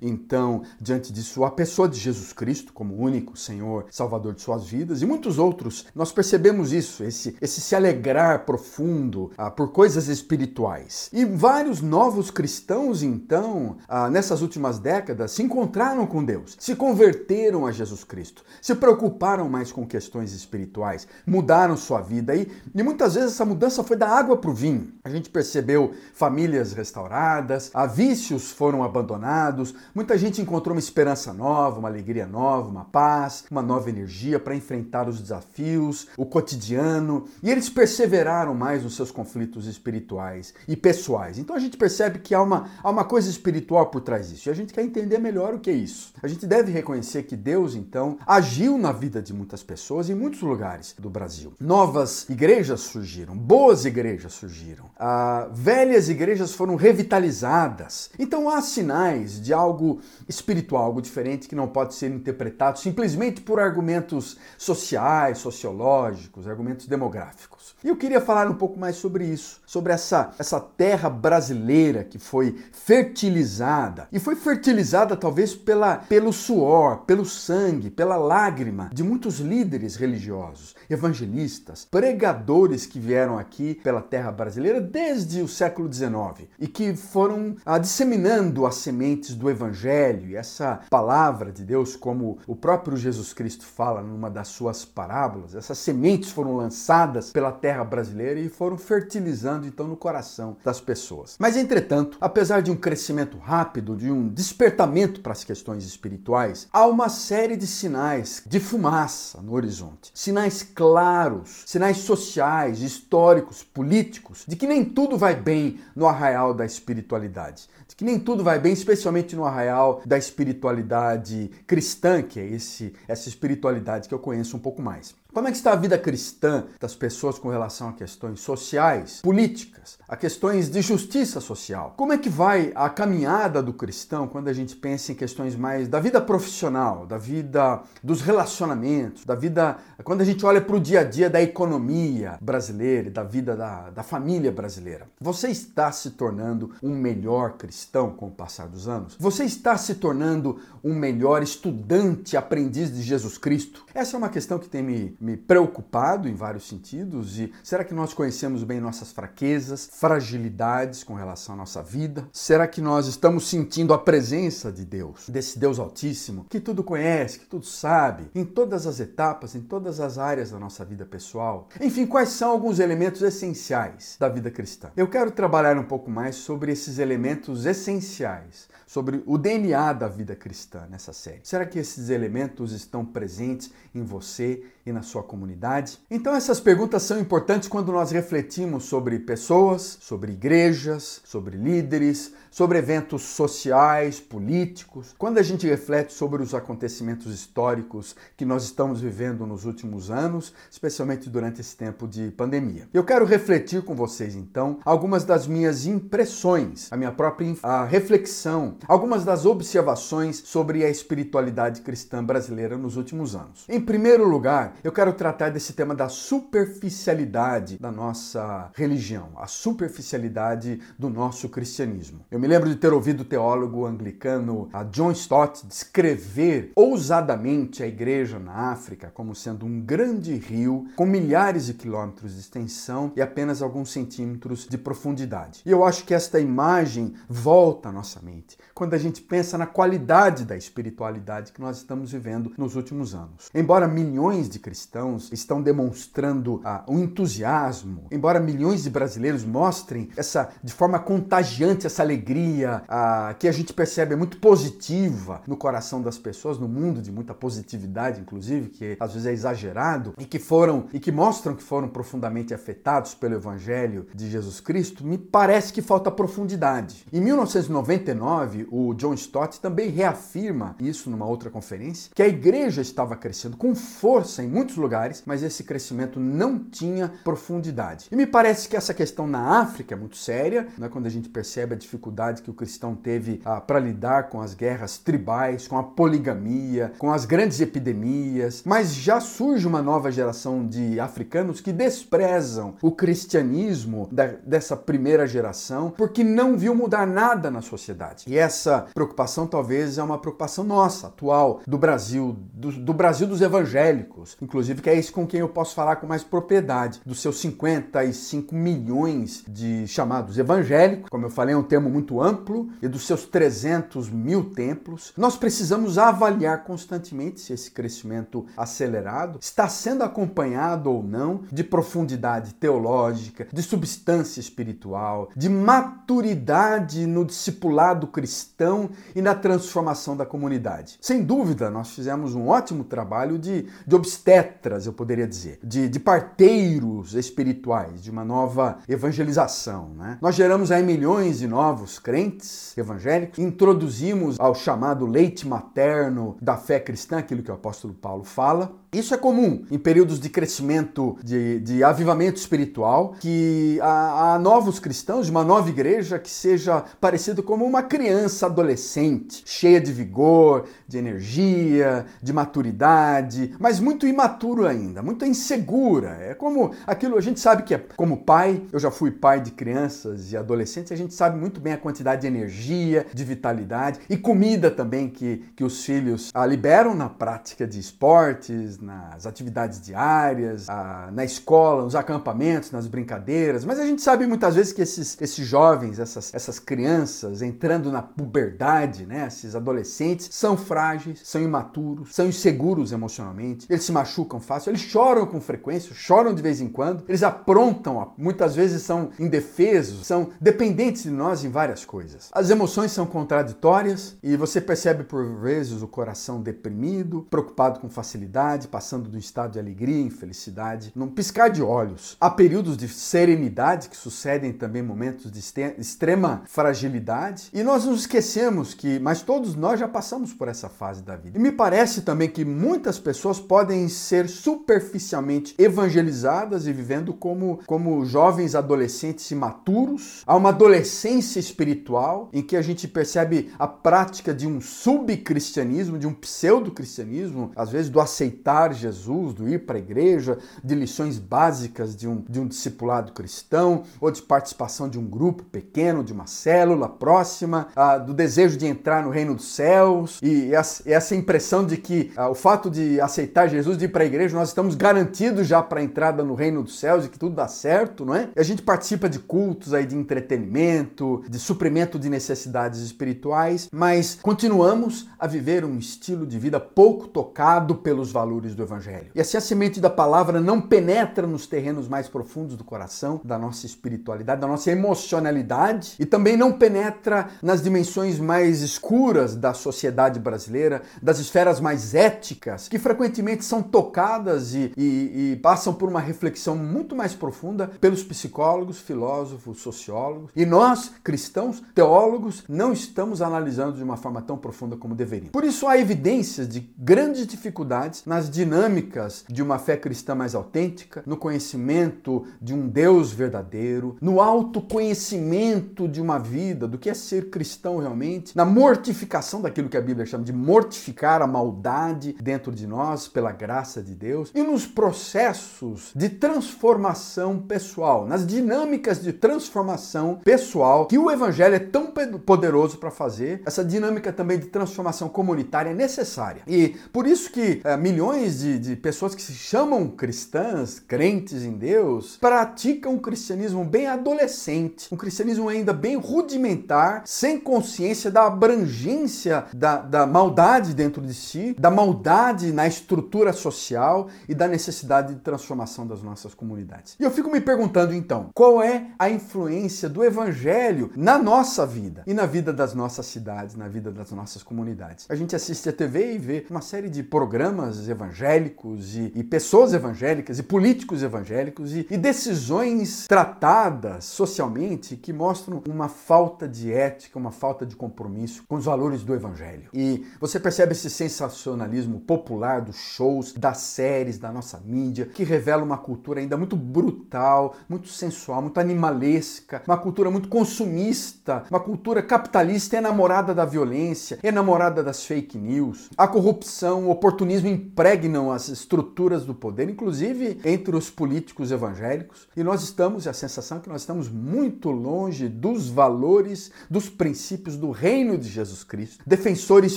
então 0.00 0.62
diante 0.80 1.12
disso 1.12 1.44
a 1.44 1.50
pessoa 1.50 1.88
de 1.88 1.98
Jesus 1.98 2.32
Cristo 2.32 2.72
como 2.72 2.96
único 2.96 3.36
Senhor, 3.36 3.86
Salvador 3.90 4.34
de 4.34 4.42
suas 4.42 4.66
vidas 4.66 5.02
e 5.02 5.06
muitos 5.06 5.38
outros. 5.38 5.86
Nós 5.94 6.12
percebemos 6.12 6.72
isso, 6.72 7.02
esse, 7.02 7.36
esse 7.40 7.60
se 7.60 7.74
alegrar 7.74 8.44
profundo 8.44 9.30
ah, 9.36 9.50
por 9.50 9.72
coisas 9.72 10.08
espirituais. 10.08 11.08
E 11.12 11.24
vários 11.24 11.80
novos 11.80 12.30
cristãos 12.30 13.02
então, 13.02 13.76
ah, 13.88 14.10
nessas 14.10 14.42
últimas 14.42 14.78
décadas, 14.78 15.32
se 15.32 15.42
encontraram 15.42 16.06
com 16.06 16.24
Deus, 16.24 16.56
se 16.58 16.76
converteram 16.76 17.66
a 17.66 17.72
Jesus 17.72 18.04
Cristo, 18.04 18.44
se 18.60 18.74
preocuparam 18.74 19.48
mais 19.48 19.72
com 19.72 19.86
questões 19.86 20.32
espirituais, 20.32 21.06
mudaram 21.26 21.76
sua 21.76 22.00
vida 22.00 22.34
e, 22.34 22.50
e 22.74 22.82
muitas 22.82 23.14
vezes 23.14 23.32
essa 23.32 23.44
mudança 23.44 23.82
foi 23.82 23.96
da 23.96 24.08
água 24.08 24.36
para 24.36 24.50
o 24.50 24.54
vinho. 24.54 24.92
A 25.02 25.10
gente 25.10 25.30
percebeu 25.30 25.92
famílias 26.12 26.72
restauradas, 26.72 27.70
a 27.74 27.86
vícios 27.86 28.50
foram 28.50 28.82
abandonados 28.82 29.13
abandonados. 29.14 29.74
Muita 29.94 30.16
gente 30.18 30.40
encontrou 30.40 30.74
uma 30.74 30.80
esperança 30.80 31.32
nova, 31.32 31.78
uma 31.78 31.88
alegria 31.88 32.26
nova, 32.26 32.68
uma 32.68 32.84
paz, 32.84 33.44
uma 33.50 33.62
nova 33.62 33.88
energia 33.88 34.38
para 34.38 34.54
enfrentar 34.54 35.08
os 35.08 35.20
desafios, 35.20 36.08
o 36.16 36.26
cotidiano, 36.26 37.26
e 37.42 37.50
eles 37.50 37.68
perseveraram 37.68 38.54
mais 38.54 38.82
nos 38.82 38.96
seus 38.96 39.10
conflitos 39.10 39.66
espirituais 39.66 40.54
e 40.68 40.76
pessoais. 40.76 41.38
Então 41.38 41.56
a 41.56 41.58
gente 41.58 41.76
percebe 41.76 42.18
que 42.18 42.34
há 42.34 42.42
uma, 42.42 42.68
há 42.82 42.90
uma 42.90 43.04
coisa 43.04 43.30
espiritual 43.30 43.86
por 43.86 44.00
trás 44.00 44.30
disso, 44.30 44.48
e 44.48 44.50
a 44.50 44.54
gente 44.54 44.72
quer 44.72 44.82
entender 44.82 45.18
melhor 45.18 45.54
o 45.54 45.58
que 45.58 45.70
é 45.70 45.74
isso. 45.74 46.12
A 46.22 46.28
gente 46.28 46.46
deve 46.46 46.70
reconhecer 46.70 47.24
que 47.24 47.36
Deus, 47.36 47.74
então, 47.74 48.18
agiu 48.26 48.78
na 48.78 48.92
vida 48.92 49.22
de 49.22 49.32
muitas 49.32 49.62
pessoas 49.62 50.10
em 50.10 50.14
muitos 50.14 50.42
lugares 50.42 50.94
do 50.98 51.08
Brasil. 51.08 51.52
Novas 51.60 52.28
igrejas 52.28 52.80
surgiram, 52.80 53.36
boas 53.36 53.84
igrejas 53.84 54.32
surgiram, 54.34 54.86
ah, 54.98 55.48
velhas 55.52 56.08
igrejas 56.08 56.52
foram 56.52 56.76
revitalizadas. 56.76 58.10
Então 58.18 58.48
há 58.48 58.60
sinais 58.60 59.03
de 59.12 59.52
algo 59.52 60.00
espiritual, 60.28 60.84
algo 60.84 61.02
diferente 61.02 61.48
que 61.48 61.54
não 61.54 61.68
pode 61.68 61.94
ser 61.94 62.10
interpretado 62.10 62.78
simplesmente 62.78 63.40
por 63.40 63.60
argumentos 63.60 64.36
sociais, 64.56 65.38
sociológicos, 65.38 66.48
argumentos 66.48 66.86
demográficos. 66.86 67.74
E 67.82 67.88
eu 67.88 67.96
queria 67.96 68.20
falar 68.20 68.48
um 68.48 68.54
pouco 68.54 68.78
mais 68.78 68.96
sobre 68.96 69.24
isso, 69.26 69.60
sobre 69.66 69.92
essa, 69.92 70.32
essa 70.38 70.58
terra 70.60 71.10
brasileira 71.10 72.04
que 72.04 72.18
foi 72.18 72.56
fertilizada. 72.72 74.08
E 74.10 74.18
foi 74.18 74.36
fertilizada 74.36 75.16
talvez 75.16 75.54
pela, 75.54 75.96
pelo 75.96 76.32
suor, 76.32 76.98
pelo 76.98 77.24
sangue, 77.24 77.90
pela 77.90 78.16
lágrima 78.16 78.90
de 78.92 79.02
muitos 79.02 79.38
líderes 79.38 79.96
religiosos, 79.96 80.74
evangelistas, 80.88 81.86
pregadores 81.90 82.86
que 82.86 82.98
vieram 82.98 83.38
aqui 83.38 83.74
pela 83.76 84.00
terra 84.00 84.32
brasileira 84.32 84.80
desde 84.80 85.42
o 85.42 85.48
século 85.48 85.92
XIX 85.92 86.48
e 86.58 86.66
que 86.66 86.94
foram 86.96 87.56
ah, 87.64 87.78
disseminando 87.78 88.66
as 88.66 88.76
sementes 88.94 89.34
do 89.34 89.50
evangelho 89.50 90.28
e 90.28 90.36
essa 90.36 90.82
palavra 90.88 91.50
de 91.50 91.64
Deus, 91.64 91.96
como 91.96 92.38
o 92.46 92.54
próprio 92.54 92.96
Jesus 92.96 93.32
Cristo 93.32 93.66
fala 93.66 94.00
numa 94.00 94.30
das 94.30 94.46
suas 94.48 94.84
parábolas, 94.84 95.56
essas 95.56 95.78
sementes 95.78 96.30
foram 96.30 96.54
lançadas 96.54 97.32
pela 97.32 97.50
terra 97.50 97.82
brasileira 97.82 98.38
e 98.38 98.48
foram 98.48 98.78
fertilizando 98.78 99.66
então 99.66 99.88
no 99.88 99.96
coração 99.96 100.56
das 100.64 100.80
pessoas. 100.80 101.34
Mas 101.40 101.56
entretanto, 101.56 102.16
apesar 102.20 102.62
de 102.62 102.70
um 102.70 102.76
crescimento 102.76 103.36
rápido, 103.36 103.96
de 103.96 104.08
um 104.12 104.28
despertamento 104.28 105.20
para 105.20 105.32
as 105.32 105.42
questões 105.42 105.84
espirituais, 105.84 106.68
há 106.72 106.86
uma 106.86 107.08
série 107.08 107.56
de 107.56 107.66
sinais 107.66 108.44
de 108.46 108.60
fumaça 108.60 109.42
no 109.42 109.54
horizonte. 109.54 110.12
Sinais 110.14 110.62
claros, 110.62 111.64
sinais 111.66 111.96
sociais, 111.96 112.80
históricos, 112.80 113.64
políticos, 113.64 114.44
de 114.46 114.54
que 114.54 114.68
nem 114.68 114.84
tudo 114.84 115.18
vai 115.18 115.34
bem 115.34 115.80
no 115.96 116.06
arraial 116.06 116.54
da 116.54 116.64
espiritualidade. 116.64 117.68
De 117.88 117.96
que 117.96 118.04
nem 118.04 118.18
tudo 118.18 118.44
vai 118.44 118.58
bem, 118.58 118.72
especialmente 118.84 119.34
no 119.34 119.44
arraial 119.44 120.02
da 120.04 120.18
espiritualidade 120.18 121.50
cristã, 121.66 122.22
que 122.22 122.38
é 122.38 122.46
esse, 122.46 122.92
essa 123.08 123.28
espiritualidade 123.28 124.08
que 124.08 124.14
eu 124.14 124.18
conheço 124.18 124.56
um 124.56 124.60
pouco 124.60 124.82
mais. 124.82 125.14
Como 125.34 125.48
é 125.48 125.50
que 125.50 125.56
está 125.56 125.72
a 125.72 125.76
vida 125.76 125.98
cristã 125.98 126.62
das 126.80 126.94
pessoas 126.94 127.40
com 127.40 127.48
relação 127.48 127.88
a 127.88 127.92
questões 127.92 128.38
sociais, 128.38 129.20
políticas, 129.20 129.98
a 130.06 130.16
questões 130.16 130.70
de 130.70 130.80
justiça 130.80 131.40
social? 131.40 131.92
Como 131.96 132.12
é 132.12 132.18
que 132.18 132.28
vai 132.28 132.70
a 132.72 132.88
caminhada 132.88 133.60
do 133.60 133.72
cristão 133.72 134.28
quando 134.28 134.46
a 134.46 134.52
gente 134.52 134.76
pensa 134.76 135.10
em 135.10 135.16
questões 135.16 135.56
mais 135.56 135.88
da 135.88 135.98
vida 135.98 136.20
profissional, 136.20 137.04
da 137.04 137.18
vida 137.18 137.82
dos 138.00 138.20
relacionamentos, 138.20 139.24
da 139.24 139.34
vida 139.34 139.76
quando 140.04 140.20
a 140.20 140.24
gente 140.24 140.46
olha 140.46 140.60
para 140.60 140.76
o 140.76 140.80
dia 140.80 141.00
a 141.00 141.04
dia 141.04 141.28
da 141.28 141.42
economia 141.42 142.38
brasileira, 142.40 143.10
da 143.10 143.24
vida 143.24 143.56
da, 143.56 143.90
da 143.90 144.04
família 144.04 144.52
brasileira? 144.52 145.08
Você 145.20 145.48
está 145.48 145.90
se 145.90 146.12
tornando 146.12 146.70
um 146.80 146.94
melhor 146.94 147.54
cristão 147.54 148.12
com 148.12 148.28
o 148.28 148.30
passar 148.30 148.68
dos 148.68 148.86
anos? 148.86 149.16
Você 149.18 149.42
está 149.42 149.76
se 149.76 149.96
tornando 149.96 150.60
um 150.84 150.94
melhor 150.94 151.42
estudante, 151.42 152.36
aprendiz 152.36 152.94
de 152.94 153.02
Jesus 153.02 153.36
Cristo? 153.36 153.84
Essa 153.92 154.16
é 154.16 154.18
uma 154.18 154.28
questão 154.28 154.60
que 154.60 154.68
tem 154.68 154.80
me 154.80 155.23
me 155.24 155.38
preocupado 155.38 156.28
em 156.28 156.34
vários 156.34 156.68
sentidos 156.68 157.38
e 157.38 157.50
será 157.62 157.82
que 157.82 157.94
nós 157.94 158.12
conhecemos 158.12 158.62
bem 158.62 158.78
nossas 158.78 159.10
fraquezas, 159.10 159.88
fragilidades 159.90 161.02
com 161.02 161.14
relação 161.14 161.54
à 161.54 161.58
nossa 161.58 161.82
vida? 161.82 162.28
Será 162.30 162.68
que 162.68 162.82
nós 162.82 163.06
estamos 163.06 163.48
sentindo 163.48 163.94
a 163.94 163.98
presença 163.98 164.70
de 164.70 164.84
Deus, 164.84 165.28
desse 165.28 165.58
Deus 165.58 165.78
Altíssimo, 165.78 166.44
que 166.50 166.60
tudo 166.60 166.84
conhece, 166.84 167.38
que 167.38 167.46
tudo 167.46 167.64
sabe, 167.64 168.30
em 168.34 168.44
todas 168.44 168.86
as 168.86 169.00
etapas, 169.00 169.54
em 169.54 169.62
todas 169.62 169.98
as 169.98 170.18
áreas 170.18 170.50
da 170.50 170.58
nossa 170.58 170.84
vida 170.84 171.06
pessoal? 171.06 171.68
Enfim, 171.80 172.06
quais 172.06 172.28
são 172.28 172.50
alguns 172.50 172.78
elementos 172.78 173.22
essenciais 173.22 174.16
da 174.20 174.28
vida 174.28 174.50
cristã? 174.50 174.90
Eu 174.94 175.08
quero 175.08 175.30
trabalhar 175.30 175.78
um 175.78 175.84
pouco 175.84 176.10
mais 176.10 176.36
sobre 176.36 176.70
esses 176.70 176.98
elementos 176.98 177.64
essenciais 177.64 178.68
sobre 178.94 179.24
o 179.26 179.36
DNA 179.36 179.92
da 179.92 180.06
vida 180.06 180.36
cristã 180.36 180.86
nessa 180.88 181.12
série. 181.12 181.40
Será 181.42 181.66
que 181.66 181.80
esses 181.80 182.10
elementos 182.10 182.70
estão 182.70 183.04
presentes 183.04 183.72
em 183.92 184.04
você 184.04 184.62
e 184.86 184.92
na 184.92 185.02
sua 185.02 185.20
comunidade? 185.20 185.98
Então, 186.08 186.32
essas 186.32 186.60
perguntas 186.60 187.02
são 187.02 187.18
importantes 187.18 187.68
quando 187.68 187.90
nós 187.90 188.12
refletimos 188.12 188.84
sobre 188.84 189.18
pessoas, 189.18 189.98
sobre 190.00 190.30
igrejas, 190.30 191.20
sobre 191.24 191.56
líderes, 191.56 192.32
sobre 192.52 192.78
eventos 192.78 193.22
sociais, 193.22 194.20
políticos, 194.20 195.12
quando 195.18 195.38
a 195.38 195.42
gente 195.42 195.66
reflete 195.66 196.12
sobre 196.12 196.40
os 196.40 196.54
acontecimentos 196.54 197.34
históricos 197.34 198.14
que 198.36 198.44
nós 198.44 198.62
estamos 198.62 199.00
vivendo 199.00 199.44
nos 199.44 199.64
últimos 199.64 200.08
anos, 200.08 200.54
especialmente 200.70 201.28
durante 201.28 201.60
esse 201.60 201.76
tempo 201.76 202.06
de 202.06 202.30
pandemia. 202.30 202.88
Eu 202.94 203.02
quero 203.02 203.24
refletir 203.24 203.82
com 203.82 203.96
vocês, 203.96 204.36
então, 204.36 204.78
algumas 204.84 205.24
das 205.24 205.48
minhas 205.48 205.84
impressões, 205.84 206.86
a 206.92 206.96
minha 206.96 207.10
própria 207.10 207.56
a 207.60 207.84
reflexão 207.84 208.76
algumas 208.88 209.24
das 209.24 209.46
observações 209.46 210.42
sobre 210.44 210.84
a 210.84 210.90
espiritualidade 210.90 211.80
cristã 211.80 212.22
brasileira 212.22 212.76
nos 212.76 212.96
últimos 212.96 213.34
anos. 213.34 213.64
Em 213.68 213.80
primeiro 213.80 214.28
lugar, 214.28 214.76
eu 214.82 214.92
quero 214.92 215.12
tratar 215.12 215.50
desse 215.50 215.72
tema 215.72 215.94
da 215.94 216.08
superficialidade 216.08 217.78
da 217.78 217.90
nossa 217.90 218.70
religião, 218.74 219.30
a 219.36 219.46
superficialidade 219.46 220.80
do 220.98 221.08
nosso 221.08 221.48
cristianismo. 221.48 222.24
Eu 222.30 222.38
me 222.38 222.46
lembro 222.46 222.68
de 222.68 222.76
ter 222.76 222.92
ouvido 222.92 223.20
o 223.20 223.24
teólogo 223.24 223.86
anglicano 223.86 224.68
John 224.90 225.10
Stott 225.12 225.66
descrever 225.66 226.72
ousadamente 226.74 227.82
a 227.82 227.86
igreja 227.86 228.38
na 228.38 228.72
África 228.72 229.10
como 229.12 229.34
sendo 229.34 229.66
um 229.66 229.80
grande 229.80 230.34
rio 230.34 230.86
com 230.96 231.06
milhares 231.06 231.66
de 231.66 231.74
quilômetros 231.74 232.34
de 232.34 232.40
extensão 232.40 233.12
e 233.16 233.22
apenas 233.22 233.62
alguns 233.62 233.90
centímetros 233.90 234.66
de 234.66 234.78
profundidade. 234.78 235.62
E 235.64 235.70
eu 235.70 235.84
acho 235.84 236.04
que 236.04 236.14
esta 236.14 236.40
imagem 236.40 237.14
volta 237.28 237.88
à 237.88 237.92
nossa 237.92 238.20
mente 238.20 238.56
quando 238.74 238.94
a 238.94 238.98
gente 238.98 239.22
pensa 239.22 239.56
na 239.56 239.66
qualidade 239.66 240.44
da 240.44 240.56
espiritualidade 240.56 241.52
que 241.52 241.60
nós 241.60 241.76
estamos 241.76 242.10
vivendo 242.10 242.52
nos 242.58 242.74
últimos 242.74 243.14
anos. 243.14 243.48
Embora 243.54 243.86
milhões 243.86 244.48
de 244.48 244.58
cristãos 244.58 245.30
estão 245.32 245.62
demonstrando 245.62 246.60
ah, 246.64 246.84
um 246.88 246.98
entusiasmo, 246.98 248.08
embora 248.10 248.40
milhões 248.40 248.82
de 248.82 248.90
brasileiros 248.90 249.44
mostrem 249.44 250.08
essa 250.16 250.50
de 250.62 250.72
forma 250.72 250.98
contagiante 250.98 251.86
essa 251.86 252.02
alegria 252.02 252.82
ah, 252.88 253.34
que 253.38 253.46
a 253.46 253.52
gente 253.52 253.72
percebe 253.72 254.14
é 254.14 254.16
muito 254.16 254.38
positiva 254.38 255.42
no 255.46 255.56
coração 255.56 256.02
das 256.02 256.18
pessoas, 256.18 256.58
no 256.58 256.68
mundo 256.68 257.00
de 257.00 257.12
muita 257.12 257.32
positividade, 257.32 258.20
inclusive, 258.20 258.70
que 258.70 258.96
às 258.98 259.12
vezes 259.12 259.26
é 259.26 259.32
exagerado 259.32 260.14
e 260.18 260.24
que 260.24 260.38
foram 260.38 260.86
e 260.92 260.98
que 260.98 261.12
mostram 261.12 261.54
que 261.54 261.62
foram 261.62 261.88
profundamente 261.88 262.52
afetados 262.52 263.14
pelo 263.14 263.34
evangelho 263.34 264.06
de 264.14 264.28
Jesus 264.28 264.60
Cristo, 264.60 265.06
me 265.06 265.16
parece 265.16 265.72
que 265.72 265.80
falta 265.80 266.10
profundidade. 266.10 267.06
Em 267.12 267.20
1999 267.20 268.63
o 268.70 268.94
John 268.94 269.14
Stott 269.14 269.60
também 269.60 269.90
reafirma 269.90 270.76
isso 270.80 271.10
numa 271.10 271.26
outra 271.26 271.50
conferência, 271.50 272.10
que 272.14 272.22
a 272.22 272.28
igreja 272.28 272.80
estava 272.80 273.16
crescendo 273.16 273.56
com 273.56 273.74
força 273.74 274.42
em 274.42 274.48
muitos 274.48 274.76
lugares, 274.76 275.22
mas 275.26 275.42
esse 275.42 275.64
crescimento 275.64 276.18
não 276.20 276.58
tinha 276.58 277.12
profundidade. 277.22 278.08
E 278.10 278.16
me 278.16 278.26
parece 278.26 278.68
que 278.68 278.76
essa 278.76 278.94
questão 278.94 279.26
na 279.26 279.60
África 279.60 279.94
é 279.94 279.98
muito 279.98 280.16
séria, 280.16 280.68
né, 280.78 280.88
quando 280.88 281.06
a 281.06 281.10
gente 281.10 281.28
percebe 281.28 281.74
a 281.74 281.78
dificuldade 281.78 282.42
que 282.42 282.50
o 282.50 282.54
cristão 282.54 282.94
teve 282.94 283.40
ah, 283.44 283.60
para 283.60 283.78
lidar 283.78 284.28
com 284.28 284.40
as 284.40 284.54
guerras 284.54 284.98
tribais, 284.98 285.68
com 285.68 285.78
a 285.78 285.82
poligamia, 285.82 286.92
com 286.98 287.12
as 287.12 287.24
grandes 287.24 287.60
epidemias, 287.60 288.62
mas 288.64 288.94
já 288.94 289.20
surge 289.20 289.66
uma 289.66 289.82
nova 289.82 290.10
geração 290.10 290.66
de 290.66 290.98
africanos 291.00 291.60
que 291.60 291.72
desprezam 291.72 292.74
o 292.82 292.90
cristianismo 292.90 294.08
da, 294.10 294.26
dessa 294.44 294.76
primeira 294.76 295.26
geração 295.26 295.90
porque 295.90 296.22
não 296.22 296.56
viu 296.56 296.74
mudar 296.74 297.06
nada 297.06 297.50
na 297.50 297.60
sociedade. 297.60 298.24
E 298.26 298.36
essa 298.36 298.53
essa 298.54 298.86
preocupação 298.94 299.46
talvez 299.46 299.98
é 299.98 300.02
uma 300.02 300.18
preocupação 300.18 300.62
nossa, 300.64 301.08
atual, 301.08 301.60
do 301.66 301.76
Brasil, 301.76 302.36
do, 302.52 302.70
do, 302.70 302.94
Brasil 302.94 303.26
dos 303.26 303.42
evangélicos, 303.42 304.36
inclusive, 304.40 304.80
que 304.80 304.88
é 304.88 304.96
esse 304.96 305.10
com 305.10 305.26
quem 305.26 305.40
eu 305.40 305.48
posso 305.48 305.74
falar 305.74 305.96
com 305.96 306.06
mais 306.06 306.22
propriedade, 306.22 307.00
dos 307.04 307.20
seus 307.20 307.40
55 307.40 308.54
milhões 308.54 309.44
de 309.48 309.86
chamados 309.88 310.38
evangélicos, 310.38 311.10
como 311.10 311.26
eu 311.26 311.30
falei, 311.30 311.54
é 311.54 311.58
um 311.58 311.62
termo 311.62 311.90
muito 311.90 312.22
amplo, 312.22 312.68
e 312.80 312.86
dos 312.86 313.06
seus 313.06 313.24
300 313.24 314.08
mil 314.08 314.50
templos. 314.50 315.12
Nós 315.16 315.36
precisamos 315.36 315.98
avaliar 315.98 316.62
constantemente 316.64 317.40
se 317.40 317.52
esse 317.52 317.70
crescimento 317.70 318.46
acelerado 318.56 319.38
está 319.40 319.68
sendo 319.68 320.04
acompanhado 320.04 320.90
ou 320.90 321.02
não 321.02 321.42
de 321.50 321.64
profundidade 321.64 322.54
teológica, 322.54 323.48
de 323.52 323.62
substância 323.62 324.40
espiritual, 324.40 325.30
de 325.34 325.48
maturidade 325.48 327.06
no 327.06 327.24
discipulado 327.24 328.06
cristão 328.06 328.43
cristão 328.44 328.90
e 329.14 329.22
na 329.22 329.34
transformação 329.34 330.16
da 330.16 330.26
comunidade. 330.26 330.98
Sem 331.00 331.22
dúvida, 331.22 331.70
nós 331.70 331.90
fizemos 331.90 332.34
um 332.34 332.48
ótimo 332.48 332.84
trabalho 332.84 333.38
de, 333.38 333.66
de 333.86 333.94
obstetras, 333.94 334.86
eu 334.86 334.92
poderia 334.92 335.26
dizer, 335.26 335.58
de, 335.62 335.88
de 335.88 335.98
parteiros 335.98 337.14
espirituais, 337.14 338.02
de 338.02 338.10
uma 338.10 338.24
nova 338.24 338.78
evangelização. 338.88 339.90
Né? 339.96 340.18
Nós 340.20 340.34
geramos 340.34 340.70
aí 340.70 340.82
milhões 340.82 341.38
de 341.38 341.48
novos 341.48 341.98
crentes 341.98 342.76
evangélicos, 342.76 343.38
introduzimos 343.38 344.38
ao 344.38 344.54
chamado 344.54 345.06
leite 345.06 345.48
materno 345.48 346.36
da 346.40 346.56
fé 346.56 346.78
cristã, 346.78 347.18
aquilo 347.18 347.42
que 347.42 347.50
o 347.50 347.54
apóstolo 347.54 347.94
Paulo 347.94 348.24
fala, 348.24 348.72
isso 348.98 349.14
é 349.14 349.16
comum 349.16 349.64
em 349.70 349.78
períodos 349.78 350.20
de 350.20 350.28
crescimento, 350.28 351.16
de, 351.22 351.60
de 351.60 351.84
avivamento 351.84 352.38
espiritual, 352.38 353.14
que 353.20 353.78
há, 353.82 354.34
há, 354.34 354.38
novos 354.38 354.78
cristãos 354.78 355.28
uma 355.28 355.44
nova 355.44 355.68
igreja 355.68 356.18
que 356.18 356.30
seja 356.30 356.84
parecido 357.00 357.42
como 357.42 357.64
uma 357.64 357.82
criança 357.82 358.46
adolescente, 358.46 359.42
cheia 359.44 359.80
de 359.80 359.92
vigor, 359.92 360.66
de 360.86 360.98
energia, 360.98 362.06
de 362.22 362.32
maturidade, 362.32 363.54
mas 363.58 363.80
muito 363.80 364.06
imaturo 364.06 364.66
ainda, 364.66 365.02
muito 365.02 365.24
insegura. 365.24 366.16
É 366.20 366.34
como 366.34 366.72
aquilo, 366.86 367.16
a 367.16 367.20
gente 367.20 367.40
sabe 367.40 367.62
que 367.62 367.74
é 367.74 367.84
como 367.96 368.18
pai, 368.18 368.62
eu 368.72 368.78
já 368.78 368.90
fui 368.90 369.10
pai 369.10 369.40
de 369.40 369.50
crianças 369.50 370.32
e 370.32 370.36
adolescentes, 370.36 370.92
a 370.92 370.96
gente 370.96 371.14
sabe 371.14 371.38
muito 371.38 371.60
bem 371.60 371.72
a 371.72 371.78
quantidade 371.78 372.22
de 372.22 372.26
energia, 372.26 373.06
de 373.12 373.24
vitalidade 373.24 374.00
e 374.08 374.16
comida 374.16 374.70
também 374.70 375.08
que, 375.08 375.44
que 375.56 375.64
os 375.64 375.84
filhos 375.84 376.32
liberam 376.48 376.94
na 376.94 377.08
prática 377.08 377.66
de 377.66 377.78
esportes, 377.78 378.78
nas 378.84 379.26
atividades 379.26 379.80
diárias, 379.80 380.68
a, 380.68 381.10
na 381.12 381.24
escola, 381.24 381.82
nos 381.82 381.94
acampamentos, 381.94 382.70
nas 382.70 382.86
brincadeiras, 382.86 383.64
mas 383.64 383.78
a 383.78 383.86
gente 383.86 384.02
sabe 384.02 384.26
muitas 384.26 384.54
vezes 384.54 384.72
que 384.72 384.82
esses, 384.82 385.20
esses 385.20 385.46
jovens, 385.46 385.98
essas, 385.98 386.32
essas 386.34 386.58
crianças 386.58 387.42
entrando 387.42 387.90
na 387.90 388.02
puberdade, 388.02 389.06
né, 389.06 389.26
esses 389.26 389.54
adolescentes, 389.54 390.28
são 390.32 390.56
frágeis, 390.56 391.20
são 391.24 391.40
imaturos, 391.40 392.14
são 392.14 392.26
inseguros 392.26 392.92
emocionalmente, 392.92 393.66
eles 393.68 393.84
se 393.84 393.92
machucam 393.92 394.38
fácil, 394.40 394.70
eles 394.70 394.80
choram 394.80 395.26
com 395.26 395.40
frequência, 395.40 395.94
choram 395.94 396.34
de 396.34 396.42
vez 396.42 396.60
em 396.60 396.68
quando, 396.68 397.04
eles 397.08 397.22
aprontam, 397.22 398.12
muitas 398.16 398.54
vezes 398.54 398.82
são 398.82 399.10
indefesos, 399.18 400.06
são 400.06 400.30
dependentes 400.40 401.04
de 401.04 401.10
nós 401.10 401.44
em 401.44 401.50
várias 401.50 401.84
coisas. 401.84 402.28
As 402.32 402.50
emoções 402.50 402.92
são 402.92 403.06
contraditórias 403.06 404.16
e 404.22 404.36
você 404.36 404.60
percebe 404.60 405.04
por 405.04 405.24
vezes 405.40 405.82
o 405.82 405.88
coração 405.88 406.42
deprimido, 406.42 407.26
preocupado 407.30 407.80
com 407.80 407.88
facilidade, 407.88 408.68
passando 408.74 409.08
de 409.08 409.14
um 409.14 409.20
estado 409.20 409.52
de 409.52 409.60
alegria 409.60 410.04
e 410.04 410.10
felicidade, 410.10 410.90
num 410.96 411.06
piscar 411.06 411.48
de 411.48 411.62
olhos. 411.62 412.16
Há 412.20 412.28
períodos 412.28 412.76
de 412.76 412.88
serenidade 412.88 413.88
que 413.88 413.96
sucedem 413.96 414.52
também 414.52 414.82
momentos 414.82 415.30
de 415.30 415.38
extrema 415.78 416.42
fragilidade, 416.48 417.50
e 417.54 417.62
nós 417.62 417.84
nos 417.84 418.00
esquecemos 418.00 418.74
que, 418.74 418.98
mas 418.98 419.22
todos 419.22 419.54
nós 419.54 419.78
já 419.78 419.86
passamos 419.86 420.34
por 420.34 420.48
essa 420.48 420.68
fase 420.68 421.04
da 421.04 421.14
vida. 421.14 421.38
E 421.38 421.40
me 421.40 421.52
parece 421.52 422.02
também 422.02 422.28
que 422.28 422.44
muitas 422.44 422.98
pessoas 422.98 423.38
podem 423.38 423.88
ser 423.88 424.28
superficialmente 424.28 425.54
evangelizadas 425.56 426.66
e 426.66 426.72
vivendo 426.72 427.14
como, 427.14 427.60
como 427.66 428.04
jovens 428.04 428.56
adolescentes 428.56 429.30
imaturos. 429.30 430.24
Há 430.26 430.34
uma 430.34 430.48
adolescência 430.48 431.38
espiritual 431.38 432.28
em 432.32 432.42
que 432.42 432.56
a 432.56 432.62
gente 432.62 432.88
percebe 432.88 433.52
a 433.56 433.68
prática 433.68 434.34
de 434.34 434.48
um 434.48 434.60
subcristianismo, 434.60 435.96
de 435.96 436.08
um 436.08 436.12
pseudo-cristianismo, 436.12 437.52
às 437.54 437.70
vezes 437.70 437.88
do 437.88 438.00
aceitar 438.00 438.63
Jesus, 438.72 439.34
do 439.34 439.48
ir 439.48 439.66
para 439.66 439.76
a 439.76 439.78
igreja, 439.78 440.38
de 440.62 440.74
lições 440.74 441.18
básicas 441.18 441.94
de 441.94 442.08
um, 442.08 442.22
de 442.28 442.40
um 442.40 442.46
discipulado 442.46 443.12
cristão, 443.12 443.82
ou 444.00 444.10
de 444.10 444.22
participação 444.22 444.88
de 444.88 444.98
um 444.98 445.04
grupo 445.04 445.42
pequeno, 445.44 446.02
de 446.02 446.12
uma 446.12 446.26
célula 446.26 446.88
próxima, 446.88 447.68
ah, 447.76 447.98
do 447.98 448.14
desejo 448.14 448.56
de 448.56 448.66
entrar 448.66 449.02
no 449.02 449.10
reino 449.10 449.34
dos 449.34 449.54
céus, 449.54 450.18
e 450.22 450.50
essa 450.86 451.14
impressão 451.14 451.64
de 451.64 451.76
que 451.76 452.12
ah, 452.16 452.28
o 452.28 452.34
fato 452.34 452.70
de 452.70 453.00
aceitar 453.00 453.48
Jesus, 453.48 453.76
de 453.76 453.86
ir 453.86 453.88
para 453.88 454.04
a 454.04 454.06
igreja, 454.06 454.36
nós 454.36 454.48
estamos 454.48 454.74
garantidos 454.74 455.46
já 455.46 455.62
para 455.62 455.80
a 455.80 455.82
entrada 455.82 456.22
no 456.22 456.34
reino 456.34 456.62
dos 456.62 456.78
céus 456.78 457.04
e 457.04 457.08
que 457.08 457.18
tudo 457.18 457.34
dá 457.34 457.48
certo, 457.48 458.04
não 458.04 458.14
é? 458.14 458.28
E 458.36 458.40
a 458.40 458.44
gente 458.44 458.62
participa 458.62 459.08
de 459.08 459.18
cultos 459.18 459.72
aí 459.72 459.86
de 459.86 459.96
entretenimento, 459.96 461.22
de 461.28 461.38
suprimento 461.38 461.98
de 461.98 462.08
necessidades 462.08 462.80
espirituais, 462.80 463.68
mas 463.72 464.18
continuamos 464.20 465.08
a 465.18 465.26
viver 465.26 465.64
um 465.64 465.78
estilo 465.78 466.26
de 466.26 466.38
vida 466.38 466.60
pouco 466.60 467.08
tocado 467.08 467.76
pelos 467.76 468.12
valores 468.12 468.43
do 468.52 468.64
Evangelho. 468.64 469.12
E 469.14 469.20
assim 469.20 469.36
a 469.36 469.40
semente 469.40 469.80
da 469.80 469.88
palavra 469.88 470.40
não 470.40 470.60
penetra 470.60 471.24
nos 471.24 471.46
terrenos 471.46 471.86
mais 471.86 472.08
profundos 472.08 472.56
do 472.56 472.64
coração, 472.64 473.20
da 473.22 473.38
nossa 473.38 473.64
espiritualidade, 473.64 474.40
da 474.40 474.48
nossa 474.48 474.72
emocionalidade, 474.72 475.94
e 476.00 476.04
também 476.04 476.36
não 476.36 476.52
penetra 476.52 477.28
nas 477.40 477.62
dimensões 477.62 478.18
mais 478.18 478.60
escuras 478.60 479.36
da 479.36 479.54
sociedade 479.54 480.18
brasileira, 480.18 480.82
das 481.00 481.18
esferas 481.18 481.60
mais 481.60 481.94
éticas, 481.94 482.66
que 482.66 482.78
frequentemente 482.78 483.44
são 483.44 483.62
tocadas 483.62 484.54
e, 484.54 484.72
e, 484.76 485.32
e 485.32 485.36
passam 485.36 485.72
por 485.72 485.88
uma 485.88 486.00
reflexão 486.00 486.56
muito 486.56 486.96
mais 486.96 487.14
profunda 487.14 487.70
pelos 487.80 488.02
psicólogos, 488.02 488.80
filósofos, 488.80 489.60
sociólogos. 489.60 490.30
E 490.34 490.44
nós, 490.44 490.90
cristãos, 491.04 491.62
teólogos, 491.74 492.42
não 492.48 492.72
estamos 492.72 493.22
analisando 493.22 493.76
de 493.76 493.82
uma 493.82 493.96
forma 493.96 494.22
tão 494.22 494.36
profunda 494.36 494.76
como 494.76 494.94
deveríamos. 494.94 495.32
Por 495.32 495.44
isso 495.44 495.68
há 495.68 495.78
evidências 495.78 496.48
de 496.48 496.60
grandes 496.76 497.26
dificuldades 497.26 498.04
nas 498.04 498.30
dinâmicas 498.34 499.24
de 499.28 499.42
uma 499.42 499.58
fé 499.58 499.76
cristã 499.76 500.14
mais 500.14 500.34
autêntica, 500.34 501.02
no 501.06 501.16
conhecimento 501.16 502.26
de 502.40 502.52
um 502.52 502.68
Deus 502.68 503.12
verdadeiro, 503.12 503.96
no 504.00 504.20
autoconhecimento 504.20 505.86
de 505.88 506.00
uma 506.00 506.18
vida, 506.18 506.66
do 506.66 506.76
que 506.76 506.90
é 506.90 506.94
ser 506.94 507.30
cristão 507.30 507.78
realmente, 507.78 508.36
na 508.36 508.44
mortificação 508.44 509.40
daquilo 509.40 509.68
que 509.68 509.76
a 509.76 509.80
Bíblia 509.80 510.04
chama 510.04 510.24
de 510.24 510.32
mortificar 510.32 511.22
a 511.22 511.26
maldade 511.26 512.16
dentro 512.20 512.52
de 512.52 512.66
nós 512.66 513.06
pela 513.06 513.30
graça 513.30 513.82
de 513.82 513.94
Deus, 513.94 514.32
e 514.34 514.42
nos 514.42 514.66
processos 514.66 515.92
de 515.94 516.08
transformação 516.08 517.38
pessoal, 517.38 518.06
nas 518.06 518.26
dinâmicas 518.26 519.00
de 519.00 519.12
transformação 519.12 520.18
pessoal 520.24 520.86
que 520.86 520.98
o 520.98 521.10
Evangelho 521.10 521.54
é 521.54 521.60
tão 521.60 521.92
poderoso 522.26 522.78
para 522.78 522.90
fazer, 522.90 523.42
essa 523.46 523.64
dinâmica 523.64 524.12
também 524.12 524.38
de 524.38 524.46
transformação 524.46 525.08
comunitária 525.08 525.70
é 525.70 525.74
necessária. 525.74 526.42
E 526.46 526.76
por 526.92 527.06
isso 527.06 527.30
que 527.30 527.60
é, 527.62 527.76
milhões 527.76 528.23
milhões 528.24 528.38
de, 528.38 528.58
de 528.58 528.76
pessoas 528.76 529.14
que 529.14 529.22
se 529.22 529.34
chamam 529.34 529.88
cristãs, 529.88 530.78
crentes 530.78 531.42
em 531.42 531.52
Deus, 531.52 532.16
praticam 532.16 532.94
um 532.94 532.98
cristianismo 532.98 533.64
bem 533.64 533.86
adolescente, 533.86 534.92
um 534.92 534.96
cristianismo 534.96 535.48
ainda 535.48 535.72
bem 535.72 535.96
rudimentar, 535.96 537.02
sem 537.04 537.38
consciência 537.38 538.10
da 538.10 538.26
abrangência 538.26 539.44
da, 539.52 539.76
da 539.76 540.06
maldade 540.06 540.74
dentro 540.74 541.02
de 541.02 541.14
si, 541.14 541.54
da 541.58 541.70
maldade 541.70 542.52
na 542.52 542.66
estrutura 542.66 543.32
social 543.32 544.08
e 544.28 544.34
da 544.34 544.48
necessidade 544.48 545.14
de 545.14 545.20
transformação 545.20 545.86
das 545.86 546.02
nossas 546.02 546.34
comunidades. 546.34 546.96
E 546.98 547.04
eu 547.04 547.10
fico 547.10 547.30
me 547.30 547.40
perguntando 547.40 547.92
então, 547.92 548.30
qual 548.34 548.62
é 548.62 548.88
a 548.98 549.10
influência 549.10 549.88
do 549.88 550.02
evangelho 550.02 550.90
na 550.96 551.18
nossa 551.18 551.66
vida 551.66 552.02
e 552.06 552.14
na 552.14 552.26
vida 552.26 552.52
das 552.52 552.74
nossas 552.74 553.06
cidades, 553.06 553.54
na 553.54 553.68
vida 553.68 553.90
das 553.90 554.10
nossas 554.12 554.42
comunidades? 554.42 555.06
A 555.08 555.14
gente 555.14 555.36
assiste 555.36 555.68
a 555.68 555.72
TV 555.72 556.14
e 556.14 556.18
vê 556.18 556.46
uma 556.48 556.60
série 556.60 556.88
de 556.88 557.02
programas 557.02 557.88
evangélicos 557.88 558.13
evangélicos 558.14 558.96
e, 558.96 559.12
e 559.16 559.24
pessoas 559.24 559.74
evangélicas 559.74 560.38
e 560.38 560.42
políticos 560.42 561.02
evangélicos 561.02 561.74
e, 561.74 561.86
e 561.90 561.96
decisões 561.96 563.06
tratadas 563.08 564.04
socialmente 564.04 564.96
que 564.96 565.12
mostram 565.12 565.60
uma 565.68 565.88
falta 565.88 566.46
de 566.46 566.72
ética, 566.72 567.18
uma 567.18 567.32
falta 567.32 567.66
de 567.66 567.74
compromisso 567.74 568.44
com 568.48 568.54
os 568.54 568.64
valores 568.64 569.02
do 569.02 569.14
evangelho. 569.14 569.68
E 569.74 570.06
você 570.20 570.38
percebe 570.38 570.72
esse 570.72 570.88
sensacionalismo 570.88 572.00
popular 572.00 572.60
dos 572.60 572.76
shows, 572.76 573.32
das 573.32 573.58
séries, 573.58 574.18
da 574.18 574.30
nossa 574.30 574.60
mídia, 574.64 575.06
que 575.06 575.24
revela 575.24 575.64
uma 575.64 575.78
cultura 575.78 576.20
ainda 576.20 576.36
muito 576.36 576.54
brutal, 576.56 577.56
muito 577.68 577.88
sensual, 577.88 578.40
muito 578.40 578.60
animalesca, 578.60 579.62
uma 579.66 579.76
cultura 579.76 580.10
muito 580.10 580.28
consumista, 580.28 581.44
uma 581.50 581.60
cultura 581.60 582.02
capitalista 582.02 582.76
enamorada 582.76 583.34
da 583.34 583.44
violência, 583.44 584.18
enamorada 584.22 584.82
das 584.82 585.04
fake 585.04 585.36
news. 585.36 585.90
A 585.96 586.06
corrupção, 586.06 586.84
o 586.86 586.90
oportunismo 586.90 587.48
impregna 587.48 588.03
dominam 588.04 588.30
as 588.30 588.48
estruturas 588.48 589.24
do 589.24 589.34
poder, 589.34 589.68
inclusive 589.68 590.38
entre 590.44 590.76
os 590.76 590.90
políticos 590.90 591.50
evangélicos, 591.50 592.28
e 592.36 592.42
nós 592.42 592.62
estamos, 592.62 593.06
a 593.06 593.12
sensação 593.12 593.58
é 593.58 593.60
que 593.60 593.68
nós 593.68 593.80
estamos 593.80 594.10
muito 594.10 594.70
longe 594.70 595.28
dos 595.28 595.68
valores, 595.68 596.50
dos 596.68 596.88
princípios 596.88 597.56
do 597.56 597.70
reino 597.70 598.18
de 598.18 598.28
Jesus 598.28 598.62
Cristo, 598.62 599.02
defensores 599.06 599.76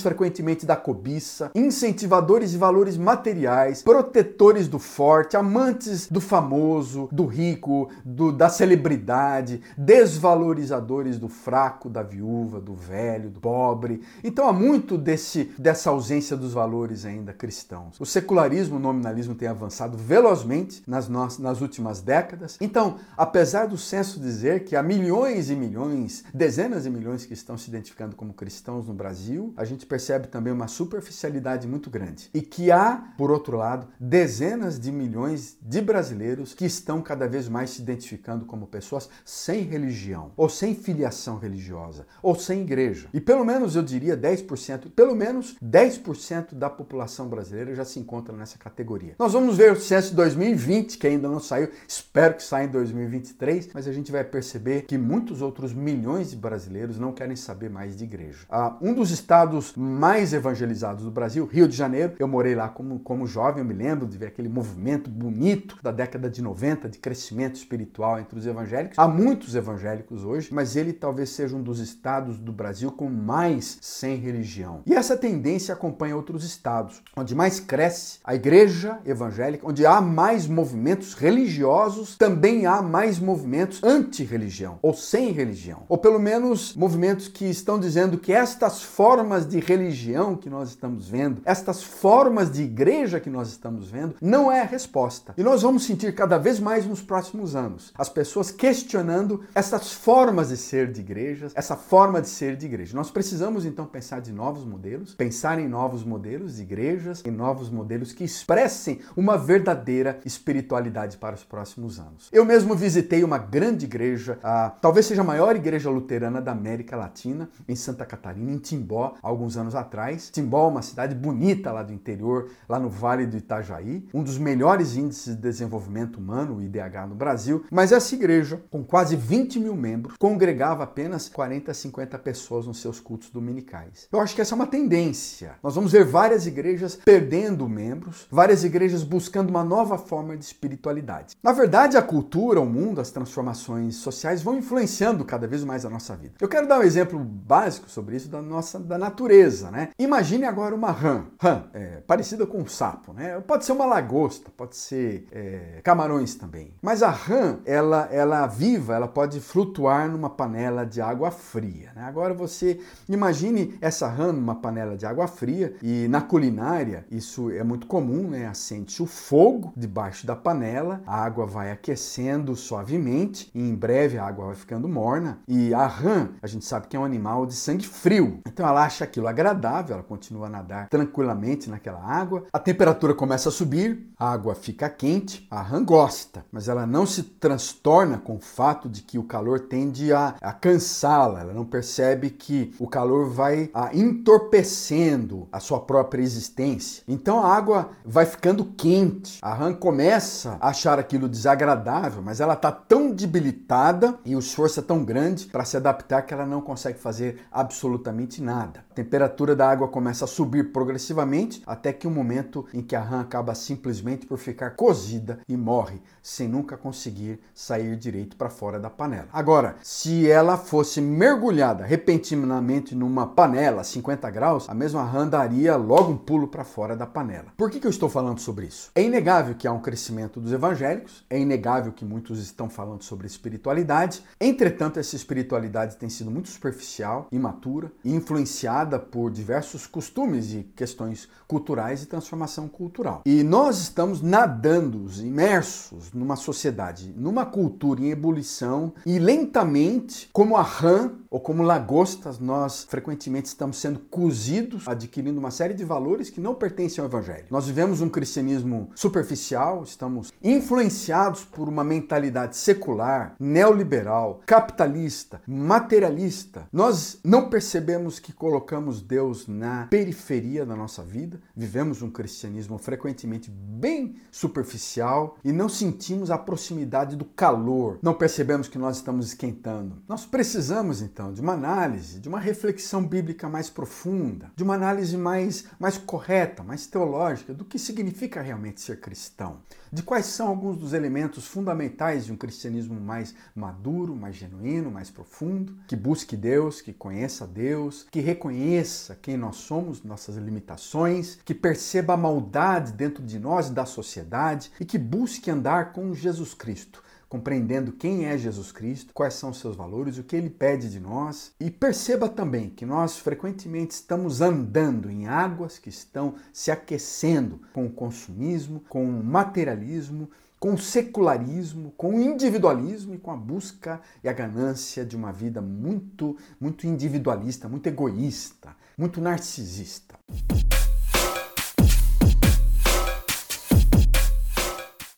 frequentemente 0.00 0.66
da 0.66 0.76
cobiça, 0.76 1.50
incentivadores 1.54 2.50
de 2.50 2.58
valores 2.58 2.96
materiais, 2.98 3.82
protetores 3.82 4.68
do 4.68 4.78
forte, 4.78 5.36
amantes 5.36 6.06
do 6.08 6.20
famoso, 6.20 7.08
do 7.10 7.24
rico, 7.24 7.88
do, 8.04 8.30
da 8.30 8.50
celebridade, 8.50 9.62
desvalorizadores 9.76 11.18
do 11.18 11.28
fraco, 11.28 11.88
da 11.88 12.02
viúva, 12.02 12.60
do 12.60 12.74
velho, 12.74 13.30
do 13.30 13.40
pobre. 13.40 14.02
Então 14.22 14.48
há 14.48 14.52
muito 14.52 14.98
desse, 14.98 15.50
dessa 15.58 15.90
ausência 15.90 16.36
dos 16.36 16.52
valores 16.52 17.04
ainda 17.06 17.32
cristãos. 17.32 17.98
Os 17.98 18.17
secularismo, 18.18 18.76
o 18.76 18.80
nominalismo 18.80 19.34
tem 19.34 19.48
avançado 19.48 19.96
velozmente 19.96 20.82
nas, 20.86 21.08
nossas, 21.08 21.38
nas 21.38 21.60
últimas 21.60 22.00
décadas. 22.00 22.56
Então, 22.60 22.96
apesar 23.16 23.66
do 23.66 23.78
censo 23.78 24.18
dizer 24.18 24.64
que 24.64 24.74
há 24.74 24.82
milhões 24.82 25.50
e 25.50 25.54
milhões, 25.54 26.24
dezenas 26.34 26.82
de 26.82 26.90
milhões 26.90 27.24
que 27.24 27.32
estão 27.32 27.56
se 27.56 27.68
identificando 27.68 28.16
como 28.16 28.34
cristãos 28.34 28.86
no 28.88 28.94
Brasil, 28.94 29.54
a 29.56 29.64
gente 29.64 29.86
percebe 29.86 30.26
também 30.26 30.52
uma 30.52 30.66
superficialidade 30.66 31.68
muito 31.68 31.88
grande. 31.88 32.28
E 32.34 32.42
que 32.42 32.72
há, 32.72 33.12
por 33.16 33.30
outro 33.30 33.56
lado, 33.56 33.86
dezenas 34.00 34.80
de 34.80 34.90
milhões 34.90 35.56
de 35.62 35.80
brasileiros 35.80 36.54
que 36.54 36.66
estão 36.66 37.00
cada 37.00 37.28
vez 37.28 37.48
mais 37.48 37.70
se 37.70 37.82
identificando 37.82 38.44
como 38.44 38.66
pessoas 38.66 39.08
sem 39.24 39.62
religião, 39.62 40.32
ou 40.36 40.48
sem 40.48 40.74
filiação 40.74 41.38
religiosa, 41.38 42.04
ou 42.20 42.34
sem 42.34 42.62
igreja. 42.62 43.08
E 43.14 43.20
pelo 43.20 43.44
menos 43.44 43.76
eu 43.76 43.82
diria 43.82 44.16
10%, 44.16 44.90
pelo 44.90 45.14
menos 45.14 45.56
10% 45.62 46.54
da 46.54 46.68
população 46.68 47.28
brasileira 47.28 47.74
já 47.74 47.84
se 47.84 48.00
encontra 48.08 48.34
nessa 48.34 48.56
categoria. 48.56 49.14
Nós 49.18 49.34
vamos 49.34 49.58
ver 49.58 49.72
o 49.72 49.76
de 49.76 50.14
2020, 50.14 50.96
que 50.96 51.06
ainda 51.06 51.28
não 51.28 51.38
saiu, 51.38 51.68
espero 51.86 52.34
que 52.34 52.42
saia 52.42 52.64
em 52.64 52.70
2023, 52.70 53.68
mas 53.74 53.86
a 53.86 53.92
gente 53.92 54.10
vai 54.10 54.24
perceber 54.24 54.82
que 54.82 54.96
muitos 54.96 55.42
outros 55.42 55.74
milhões 55.74 56.30
de 56.30 56.36
brasileiros 56.36 56.98
não 56.98 57.12
querem 57.12 57.36
saber 57.36 57.68
mais 57.68 57.96
de 57.96 58.04
igreja. 58.04 58.46
Ah, 58.48 58.76
um 58.80 58.94
dos 58.94 59.10
estados 59.10 59.74
mais 59.76 60.32
evangelizados 60.32 61.04
do 61.04 61.10
Brasil, 61.10 61.44
Rio 61.44 61.68
de 61.68 61.76
Janeiro, 61.76 62.14
eu 62.18 62.26
morei 62.26 62.54
lá 62.54 62.68
como, 62.68 62.98
como 63.00 63.26
jovem, 63.26 63.58
eu 63.58 63.64
me 63.64 63.74
lembro 63.74 64.06
de 64.06 64.16
ver 64.16 64.28
aquele 64.28 64.48
movimento 64.48 65.10
bonito 65.10 65.78
da 65.82 65.92
década 65.92 66.30
de 66.30 66.40
90 66.40 66.88
de 66.88 66.98
crescimento 66.98 67.56
espiritual 67.56 68.18
entre 68.18 68.38
os 68.38 68.46
evangélicos. 68.46 68.98
Há 68.98 69.06
muitos 69.06 69.54
evangélicos 69.54 70.24
hoje, 70.24 70.48
mas 70.52 70.76
ele 70.76 70.92
talvez 70.92 71.30
seja 71.30 71.54
um 71.54 71.62
dos 71.62 71.78
estados 71.78 72.38
do 72.38 72.52
Brasil 72.52 72.90
com 72.90 73.10
mais 73.10 73.78
sem 73.82 74.16
religião. 74.16 74.82
E 74.86 74.94
essa 74.94 75.16
tendência 75.16 75.74
acompanha 75.74 76.16
outros 76.16 76.44
estados, 76.44 77.02
onde 77.16 77.34
mais 77.34 77.60
cresce 77.60 77.97
a 78.24 78.34
igreja 78.34 78.98
evangélica, 79.04 79.66
onde 79.66 79.84
há 79.86 80.00
mais 80.00 80.46
movimentos 80.46 81.14
religiosos, 81.14 82.16
também 82.16 82.66
há 82.66 82.82
mais 82.82 83.18
movimentos 83.18 83.82
anti-religião 83.82 84.78
ou 84.82 84.94
sem 84.94 85.32
religião, 85.32 85.82
ou 85.88 85.98
pelo 85.98 86.18
menos 86.18 86.74
movimentos 86.74 87.28
que 87.28 87.44
estão 87.44 87.78
dizendo 87.78 88.18
que 88.18 88.32
estas 88.32 88.82
formas 88.82 89.46
de 89.46 89.60
religião 89.60 90.36
que 90.36 90.50
nós 90.50 90.70
estamos 90.70 91.08
vendo, 91.08 91.42
estas 91.44 91.82
formas 91.82 92.50
de 92.50 92.62
igreja 92.62 93.20
que 93.20 93.30
nós 93.30 93.48
estamos 93.48 93.88
vendo, 93.88 94.14
não 94.20 94.50
é 94.50 94.60
a 94.60 94.64
resposta. 94.64 95.34
E 95.36 95.42
nós 95.42 95.62
vamos 95.62 95.84
sentir 95.84 96.14
cada 96.14 96.38
vez 96.38 96.60
mais 96.60 96.86
nos 96.86 97.02
próximos 97.02 97.54
anos 97.54 97.92
as 97.96 98.08
pessoas 98.08 98.50
questionando 98.50 99.42
essas 99.54 99.92
formas 99.92 100.48
de 100.48 100.56
ser 100.56 100.90
de 100.90 101.00
igrejas, 101.00 101.52
essa 101.54 101.76
forma 101.76 102.20
de 102.20 102.28
ser 102.28 102.56
de 102.56 102.66
igreja. 102.66 102.96
Nós 102.96 103.10
precisamos 103.10 103.64
então 103.64 103.86
pensar 103.86 104.20
de 104.20 104.32
novos 104.32 104.64
modelos, 104.64 105.14
pensar 105.14 105.58
em 105.58 105.68
novos 105.68 106.04
modelos 106.04 106.56
de 106.56 106.62
igrejas, 106.62 107.22
em 107.24 107.30
novos 107.30 107.70
modelos 107.78 108.12
que 108.12 108.24
expressem 108.24 109.00
uma 109.16 109.38
verdadeira 109.38 110.18
espiritualidade 110.24 111.16
para 111.16 111.34
os 111.34 111.44
próximos 111.44 111.98
anos. 111.98 112.28
Eu 112.32 112.44
mesmo 112.44 112.74
visitei 112.74 113.22
uma 113.22 113.38
grande 113.38 113.86
igreja, 113.86 114.38
a, 114.42 114.70
talvez 114.70 115.06
seja 115.06 115.20
a 115.20 115.24
maior 115.24 115.54
igreja 115.54 115.88
luterana 115.88 116.40
da 116.40 116.52
América 116.52 116.96
Latina, 116.96 117.48
em 117.68 117.76
Santa 117.76 118.04
Catarina, 118.04 118.50
em 118.50 118.58
Timbó, 118.58 119.14
alguns 119.22 119.56
anos 119.56 119.74
atrás. 119.74 120.30
Timbó 120.30 120.66
é 120.66 120.70
uma 120.70 120.82
cidade 120.82 121.14
bonita 121.14 121.70
lá 121.70 121.82
do 121.82 121.92
interior, 121.92 122.50
lá 122.68 122.78
no 122.78 122.88
Vale 122.88 123.26
do 123.26 123.36
Itajaí, 123.36 124.06
um 124.12 124.22
dos 124.22 124.38
melhores 124.38 124.96
índices 124.96 125.36
de 125.36 125.42
desenvolvimento 125.42 126.16
humano, 126.16 126.56
o 126.56 126.62
IDH, 126.62 127.06
no 127.08 127.14
Brasil. 127.14 127.64
Mas 127.70 127.92
essa 127.92 128.14
igreja, 128.14 128.60
com 128.70 128.82
quase 128.82 129.14
20 129.14 129.60
mil 129.60 129.76
membros, 129.76 130.16
congregava 130.18 130.82
apenas 130.82 131.28
40 131.28 131.70
a 131.70 131.74
50 131.74 132.18
pessoas 132.18 132.66
nos 132.66 132.80
seus 132.80 132.98
cultos 132.98 133.30
dominicais. 133.30 134.08
Eu 134.10 134.20
acho 134.20 134.34
que 134.34 134.40
essa 134.40 134.54
é 134.54 134.56
uma 134.56 134.66
tendência. 134.66 135.52
Nós 135.62 135.74
vamos 135.74 135.92
ver 135.92 136.04
várias 136.04 136.46
igrejas 136.46 136.98
perdendo 137.04 137.67
membros, 137.68 138.26
várias 138.30 138.64
igrejas 138.64 139.02
buscando 139.02 139.50
uma 139.50 139.64
nova 139.64 139.98
forma 139.98 140.36
de 140.36 140.44
espiritualidade. 140.44 141.36
Na 141.42 141.52
verdade, 141.52 141.96
a 141.96 142.02
cultura, 142.02 142.60
o 142.60 142.66
mundo, 142.66 143.00
as 143.00 143.10
transformações 143.10 143.96
sociais 143.96 144.42
vão 144.42 144.56
influenciando 144.56 145.24
cada 145.24 145.46
vez 145.46 145.64
mais 145.64 145.84
a 145.84 145.90
nossa 145.90 146.16
vida. 146.16 146.34
Eu 146.40 146.48
quero 146.48 146.66
dar 146.66 146.80
um 146.80 146.82
exemplo 146.82 147.18
básico 147.18 147.88
sobre 147.88 148.16
isso 148.16 148.28
da 148.28 148.42
nossa 148.42 148.78
da 148.78 148.98
natureza, 148.98 149.70
né? 149.70 149.90
Imagine 149.98 150.44
agora 150.44 150.74
uma 150.74 150.90
rã, 150.90 151.24
rã 151.40 151.64
é, 151.72 152.00
parecida 152.06 152.46
com 152.46 152.58
um 152.58 152.66
sapo, 152.66 153.12
né? 153.12 153.40
Pode 153.40 153.64
ser 153.64 153.72
uma 153.72 153.86
lagosta, 153.86 154.50
pode 154.56 154.76
ser 154.76 155.26
é, 155.32 155.80
camarões 155.82 156.34
também. 156.34 156.72
Mas 156.82 157.02
a 157.02 157.10
rã, 157.10 157.58
ela, 157.64 158.08
ela 158.10 158.46
viva, 158.46 158.94
ela 158.94 159.08
pode 159.08 159.40
flutuar 159.40 160.08
numa 160.08 160.30
panela 160.30 160.84
de 160.84 161.00
água 161.00 161.30
fria. 161.30 161.92
Né? 161.94 162.02
Agora 162.02 162.34
você 162.34 162.80
imagine 163.08 163.76
essa 163.80 164.08
rã 164.08 164.32
numa 164.32 164.54
panela 164.54 164.96
de 164.96 165.06
água 165.06 165.26
fria 165.26 165.74
e 165.82 166.06
na 166.08 166.20
culinária 166.20 167.04
isso 167.10 167.50
é 167.58 167.64
muito 167.64 167.86
comum, 167.86 168.28
né? 168.28 168.46
Acende 168.46 169.02
o 169.02 169.06
fogo 169.06 169.72
debaixo 169.76 170.26
da 170.26 170.36
panela, 170.36 171.02
a 171.06 171.22
água 171.22 171.46
vai 171.46 171.70
aquecendo 171.70 172.54
suavemente 172.56 173.50
e 173.54 173.60
em 173.60 173.74
breve 173.74 174.18
a 174.18 174.26
água 174.26 174.46
vai 174.46 174.54
ficando 174.54 174.88
morna 174.88 175.40
e 175.46 175.74
a 175.74 175.86
rã, 175.86 176.30
a 176.42 176.46
gente 176.46 176.64
sabe 176.64 176.86
que 176.86 176.96
é 176.96 177.00
um 177.00 177.04
animal 177.04 177.46
de 177.46 177.54
sangue 177.54 177.86
frio. 177.86 178.40
Então 178.46 178.66
ela 178.66 178.84
acha 178.84 179.04
aquilo 179.04 179.28
agradável, 179.28 179.94
ela 179.94 180.02
continua 180.02 180.46
a 180.46 180.50
nadar 180.50 180.88
tranquilamente 180.88 181.68
naquela 181.68 182.02
água. 182.02 182.44
A 182.52 182.58
temperatura 182.58 183.14
começa 183.14 183.48
a 183.48 183.52
subir, 183.52 184.10
a 184.18 184.32
água 184.32 184.54
fica 184.54 184.88
quente, 184.88 185.46
a 185.50 185.60
rã 185.60 185.84
gosta, 185.84 186.44
mas 186.50 186.68
ela 186.68 186.86
não 186.86 187.06
se 187.06 187.22
transtorna 187.22 188.18
com 188.18 188.36
o 188.36 188.40
fato 188.40 188.88
de 188.88 189.02
que 189.02 189.18
o 189.18 189.24
calor 189.24 189.60
tende 189.60 190.12
a, 190.12 190.34
a 190.40 190.52
cansá-la. 190.52 191.40
Ela 191.40 191.52
não 191.52 191.64
percebe 191.64 192.30
que 192.30 192.74
o 192.78 192.86
calor 192.86 193.28
vai 193.28 193.70
a, 193.72 193.94
entorpecendo 193.94 195.48
a 195.52 195.60
sua 195.60 195.80
própria 195.80 196.22
existência. 196.22 197.02
Então 197.06 197.44
a 197.44 197.47
água 197.48 197.90
vai 198.04 198.26
ficando 198.26 198.64
quente. 198.64 199.38
A 199.42 199.54
rã 199.54 199.72
começa 199.72 200.56
a 200.60 200.68
achar 200.68 200.98
aquilo 200.98 201.28
desagradável, 201.28 202.22
mas 202.22 202.40
ela 202.40 202.54
está 202.54 202.70
tão 202.70 203.10
debilitada 203.10 204.18
e 204.24 204.36
o 204.36 204.38
esforço 204.38 204.80
é 204.80 204.82
tão 204.82 205.04
grande 205.04 205.46
para 205.46 205.64
se 205.64 205.76
adaptar 205.76 206.22
que 206.22 206.34
ela 206.34 206.46
não 206.46 206.60
consegue 206.60 206.98
fazer 206.98 207.40
absolutamente 207.50 208.42
nada. 208.42 208.84
A 208.90 208.94
temperatura 208.94 209.54
da 209.54 209.68
água 209.68 209.88
começa 209.88 210.24
a 210.24 210.28
subir 210.28 210.72
progressivamente 210.72 211.62
até 211.66 211.92
que 211.92 212.06
o 212.06 212.10
um 212.10 212.14
momento 212.14 212.66
em 212.72 212.82
que 212.82 212.96
a 212.96 213.00
rã 213.00 213.20
acaba 213.20 213.54
simplesmente 213.54 214.26
por 214.26 214.38
ficar 214.38 214.70
cozida 214.70 215.40
e 215.48 215.56
morre 215.56 216.00
sem 216.22 216.48
nunca 216.48 216.76
conseguir 216.76 217.40
sair 217.54 217.96
direito 217.96 218.36
para 218.36 218.50
fora 218.50 218.78
da 218.78 218.90
panela. 218.90 219.28
Agora, 219.32 219.76
se 219.82 220.28
ela 220.30 220.56
fosse 220.56 221.00
mergulhada 221.00 221.84
repentinamente 221.84 222.94
numa 222.94 223.26
panela 223.26 223.80
a 223.80 223.84
50 223.84 224.30
graus, 224.30 224.68
a 224.68 224.74
mesma 224.74 225.04
rã 225.04 225.26
daria 225.26 225.76
logo 225.76 226.12
um 226.12 226.16
pulo 226.16 226.48
para 226.48 226.64
fora 226.64 226.96
da 226.96 227.06
panela. 227.06 227.37
Por 227.56 227.70
que, 227.70 227.80
que 227.80 227.86
eu 227.86 227.90
estou 227.90 228.08
falando 228.08 228.40
sobre 228.40 228.66
isso? 228.66 228.90
É 228.94 229.02
inegável 229.02 229.54
que 229.54 229.66
há 229.66 229.72
um 229.72 229.80
crescimento 229.80 230.40
dos 230.40 230.52
evangélicos, 230.52 231.24
é 231.28 231.38
inegável 231.38 231.92
que 231.92 232.04
muitos 232.04 232.40
estão 232.40 232.68
falando 232.68 233.02
sobre 233.02 233.26
espiritualidade, 233.26 234.22
entretanto, 234.40 234.98
essa 234.98 235.16
espiritualidade 235.16 235.96
tem 235.96 236.08
sido 236.08 236.30
muito 236.30 236.48
superficial, 236.48 237.28
imatura 237.30 237.92
e 238.04 238.14
influenciada 238.14 238.98
por 238.98 239.30
diversos 239.30 239.86
costumes 239.86 240.52
e 240.52 240.62
questões 240.74 241.28
culturais 241.46 242.02
e 242.02 242.06
transformação 242.06 242.68
cultural. 242.68 243.22
E 243.24 243.42
nós 243.42 243.78
estamos 243.78 244.20
nadando, 244.22 245.08
imersos 245.20 246.12
numa 246.12 246.36
sociedade, 246.36 247.12
numa 247.16 247.46
cultura 247.46 248.00
em 248.00 248.10
ebulição 248.10 248.92
e 249.04 249.18
lentamente, 249.18 250.28
como 250.32 250.56
a 250.56 250.62
rã 250.62 251.12
ou 251.30 251.40
como 251.40 251.62
lagostas, 251.62 252.38
nós 252.38 252.84
frequentemente 252.88 253.46
estamos 253.46 253.78
sendo 253.78 253.98
cozidos, 253.98 254.88
adquirindo 254.88 255.38
uma 255.38 255.50
série 255.50 255.74
de 255.74 255.84
valores 255.84 256.30
que 256.30 256.40
não 256.40 256.54
pertencem 256.54 257.02
ao 257.02 257.08
evangelho. 257.08 257.27
Nós 257.50 257.66
vivemos 257.66 258.00
um 258.00 258.08
cristianismo 258.08 258.90
superficial, 258.94 259.82
estamos 259.82 260.32
influenciados 260.42 261.44
por 261.44 261.68
uma 261.68 261.84
mentalidade 261.84 262.56
secular, 262.56 263.34
neoliberal, 263.38 264.40
capitalista, 264.46 265.40
materialista. 265.46 266.66
Nós 266.72 267.20
não 267.22 267.48
percebemos 267.48 268.18
que 268.18 268.32
colocamos 268.32 269.02
Deus 269.02 269.46
na 269.46 269.86
periferia 269.86 270.64
da 270.64 270.74
nossa 270.74 271.02
vida, 271.02 271.40
vivemos 271.54 272.02
um 272.02 272.10
cristianismo 272.10 272.78
frequentemente 272.78 273.50
bem 273.50 274.16
superficial 274.30 275.36
e 275.44 275.52
não 275.52 275.68
sentimos 275.68 276.30
a 276.30 276.38
proximidade 276.38 277.16
do 277.16 277.24
calor, 277.24 277.98
não 278.02 278.14
percebemos 278.14 278.66
que 278.68 278.78
nós 278.78 278.96
estamos 278.96 279.26
esquentando. 279.28 280.02
Nós 280.08 280.24
precisamos 280.24 281.02
então 281.02 281.18
então, 281.18 281.32
de 281.32 281.40
uma 281.40 281.54
análise, 281.54 282.20
de 282.20 282.28
uma 282.28 282.38
reflexão 282.38 283.04
bíblica 283.04 283.48
mais 283.48 283.68
profunda, 283.68 284.52
de 284.54 284.62
uma 284.62 284.74
análise 284.74 285.16
mais, 285.16 285.64
mais 285.78 285.98
correta, 285.98 286.62
mais 286.62 286.86
teológica 286.86 287.17
do 287.52 287.64
que 287.64 287.80
significa 287.80 288.40
realmente 288.40 288.80
ser 288.80 289.00
cristão, 289.00 289.58
de 289.92 290.04
quais 290.04 290.26
são 290.26 290.46
alguns 290.46 290.76
dos 290.76 290.92
elementos 290.92 291.48
fundamentais 291.48 292.26
de 292.26 292.32
um 292.32 292.36
cristianismo 292.36 293.00
mais 293.00 293.34
maduro, 293.56 294.14
mais 294.14 294.36
genuíno, 294.36 294.88
mais 294.88 295.10
profundo, 295.10 295.76
que 295.88 295.96
busque 295.96 296.36
Deus, 296.36 296.80
que 296.80 296.92
conheça 296.92 297.44
Deus, 297.44 298.06
que 298.08 298.20
reconheça 298.20 299.18
quem 299.20 299.36
nós 299.36 299.56
somos, 299.56 300.04
nossas 300.04 300.36
limitações, 300.36 301.40
que 301.44 301.54
perceba 301.54 302.14
a 302.14 302.16
maldade 302.16 302.92
dentro 302.92 303.24
de 303.24 303.38
nós 303.40 303.66
e 303.66 303.72
da 303.72 303.84
sociedade 303.84 304.70
e 304.78 304.84
que 304.84 304.96
busque 304.96 305.50
andar 305.50 305.92
com 305.92 306.14
Jesus 306.14 306.54
Cristo 306.54 307.02
compreendendo 307.28 307.92
quem 307.92 308.26
é 308.26 308.38
Jesus 308.38 308.72
Cristo, 308.72 309.12
quais 309.12 309.34
são 309.34 309.52
seus 309.52 309.76
valores, 309.76 310.18
o 310.18 310.22
que 310.22 310.34
ele 310.34 310.50
pede 310.50 310.90
de 310.90 310.98
nós. 310.98 311.52
E 311.60 311.70
perceba 311.70 312.28
também 312.28 312.70
que 312.70 312.86
nós 312.86 313.18
frequentemente 313.18 313.94
estamos 313.94 314.40
andando 314.40 315.10
em 315.10 315.26
águas 315.26 315.78
que 315.78 315.88
estão 315.88 316.34
se 316.52 316.70
aquecendo 316.70 317.60
com 317.72 317.86
o 317.86 317.90
consumismo, 317.90 318.80
com 318.88 319.04
o 319.04 319.24
materialismo 319.24 320.28
com 320.58 320.74
o 320.74 320.78
secularismo, 320.78 321.92
com 321.96 322.16
o 322.16 322.20
individualismo 322.20 323.14
e 323.14 323.18
com 323.18 323.30
a 323.30 323.36
busca 323.36 324.00
e 324.22 324.28
a 324.28 324.32
ganância 324.32 325.04
de 325.04 325.16
uma 325.16 325.32
vida 325.32 325.60
muito, 325.60 326.36
muito 326.60 326.86
individualista, 326.86 327.68
muito 327.68 327.86
egoísta, 327.86 328.74
muito 328.96 329.20
narcisista. 329.20 330.16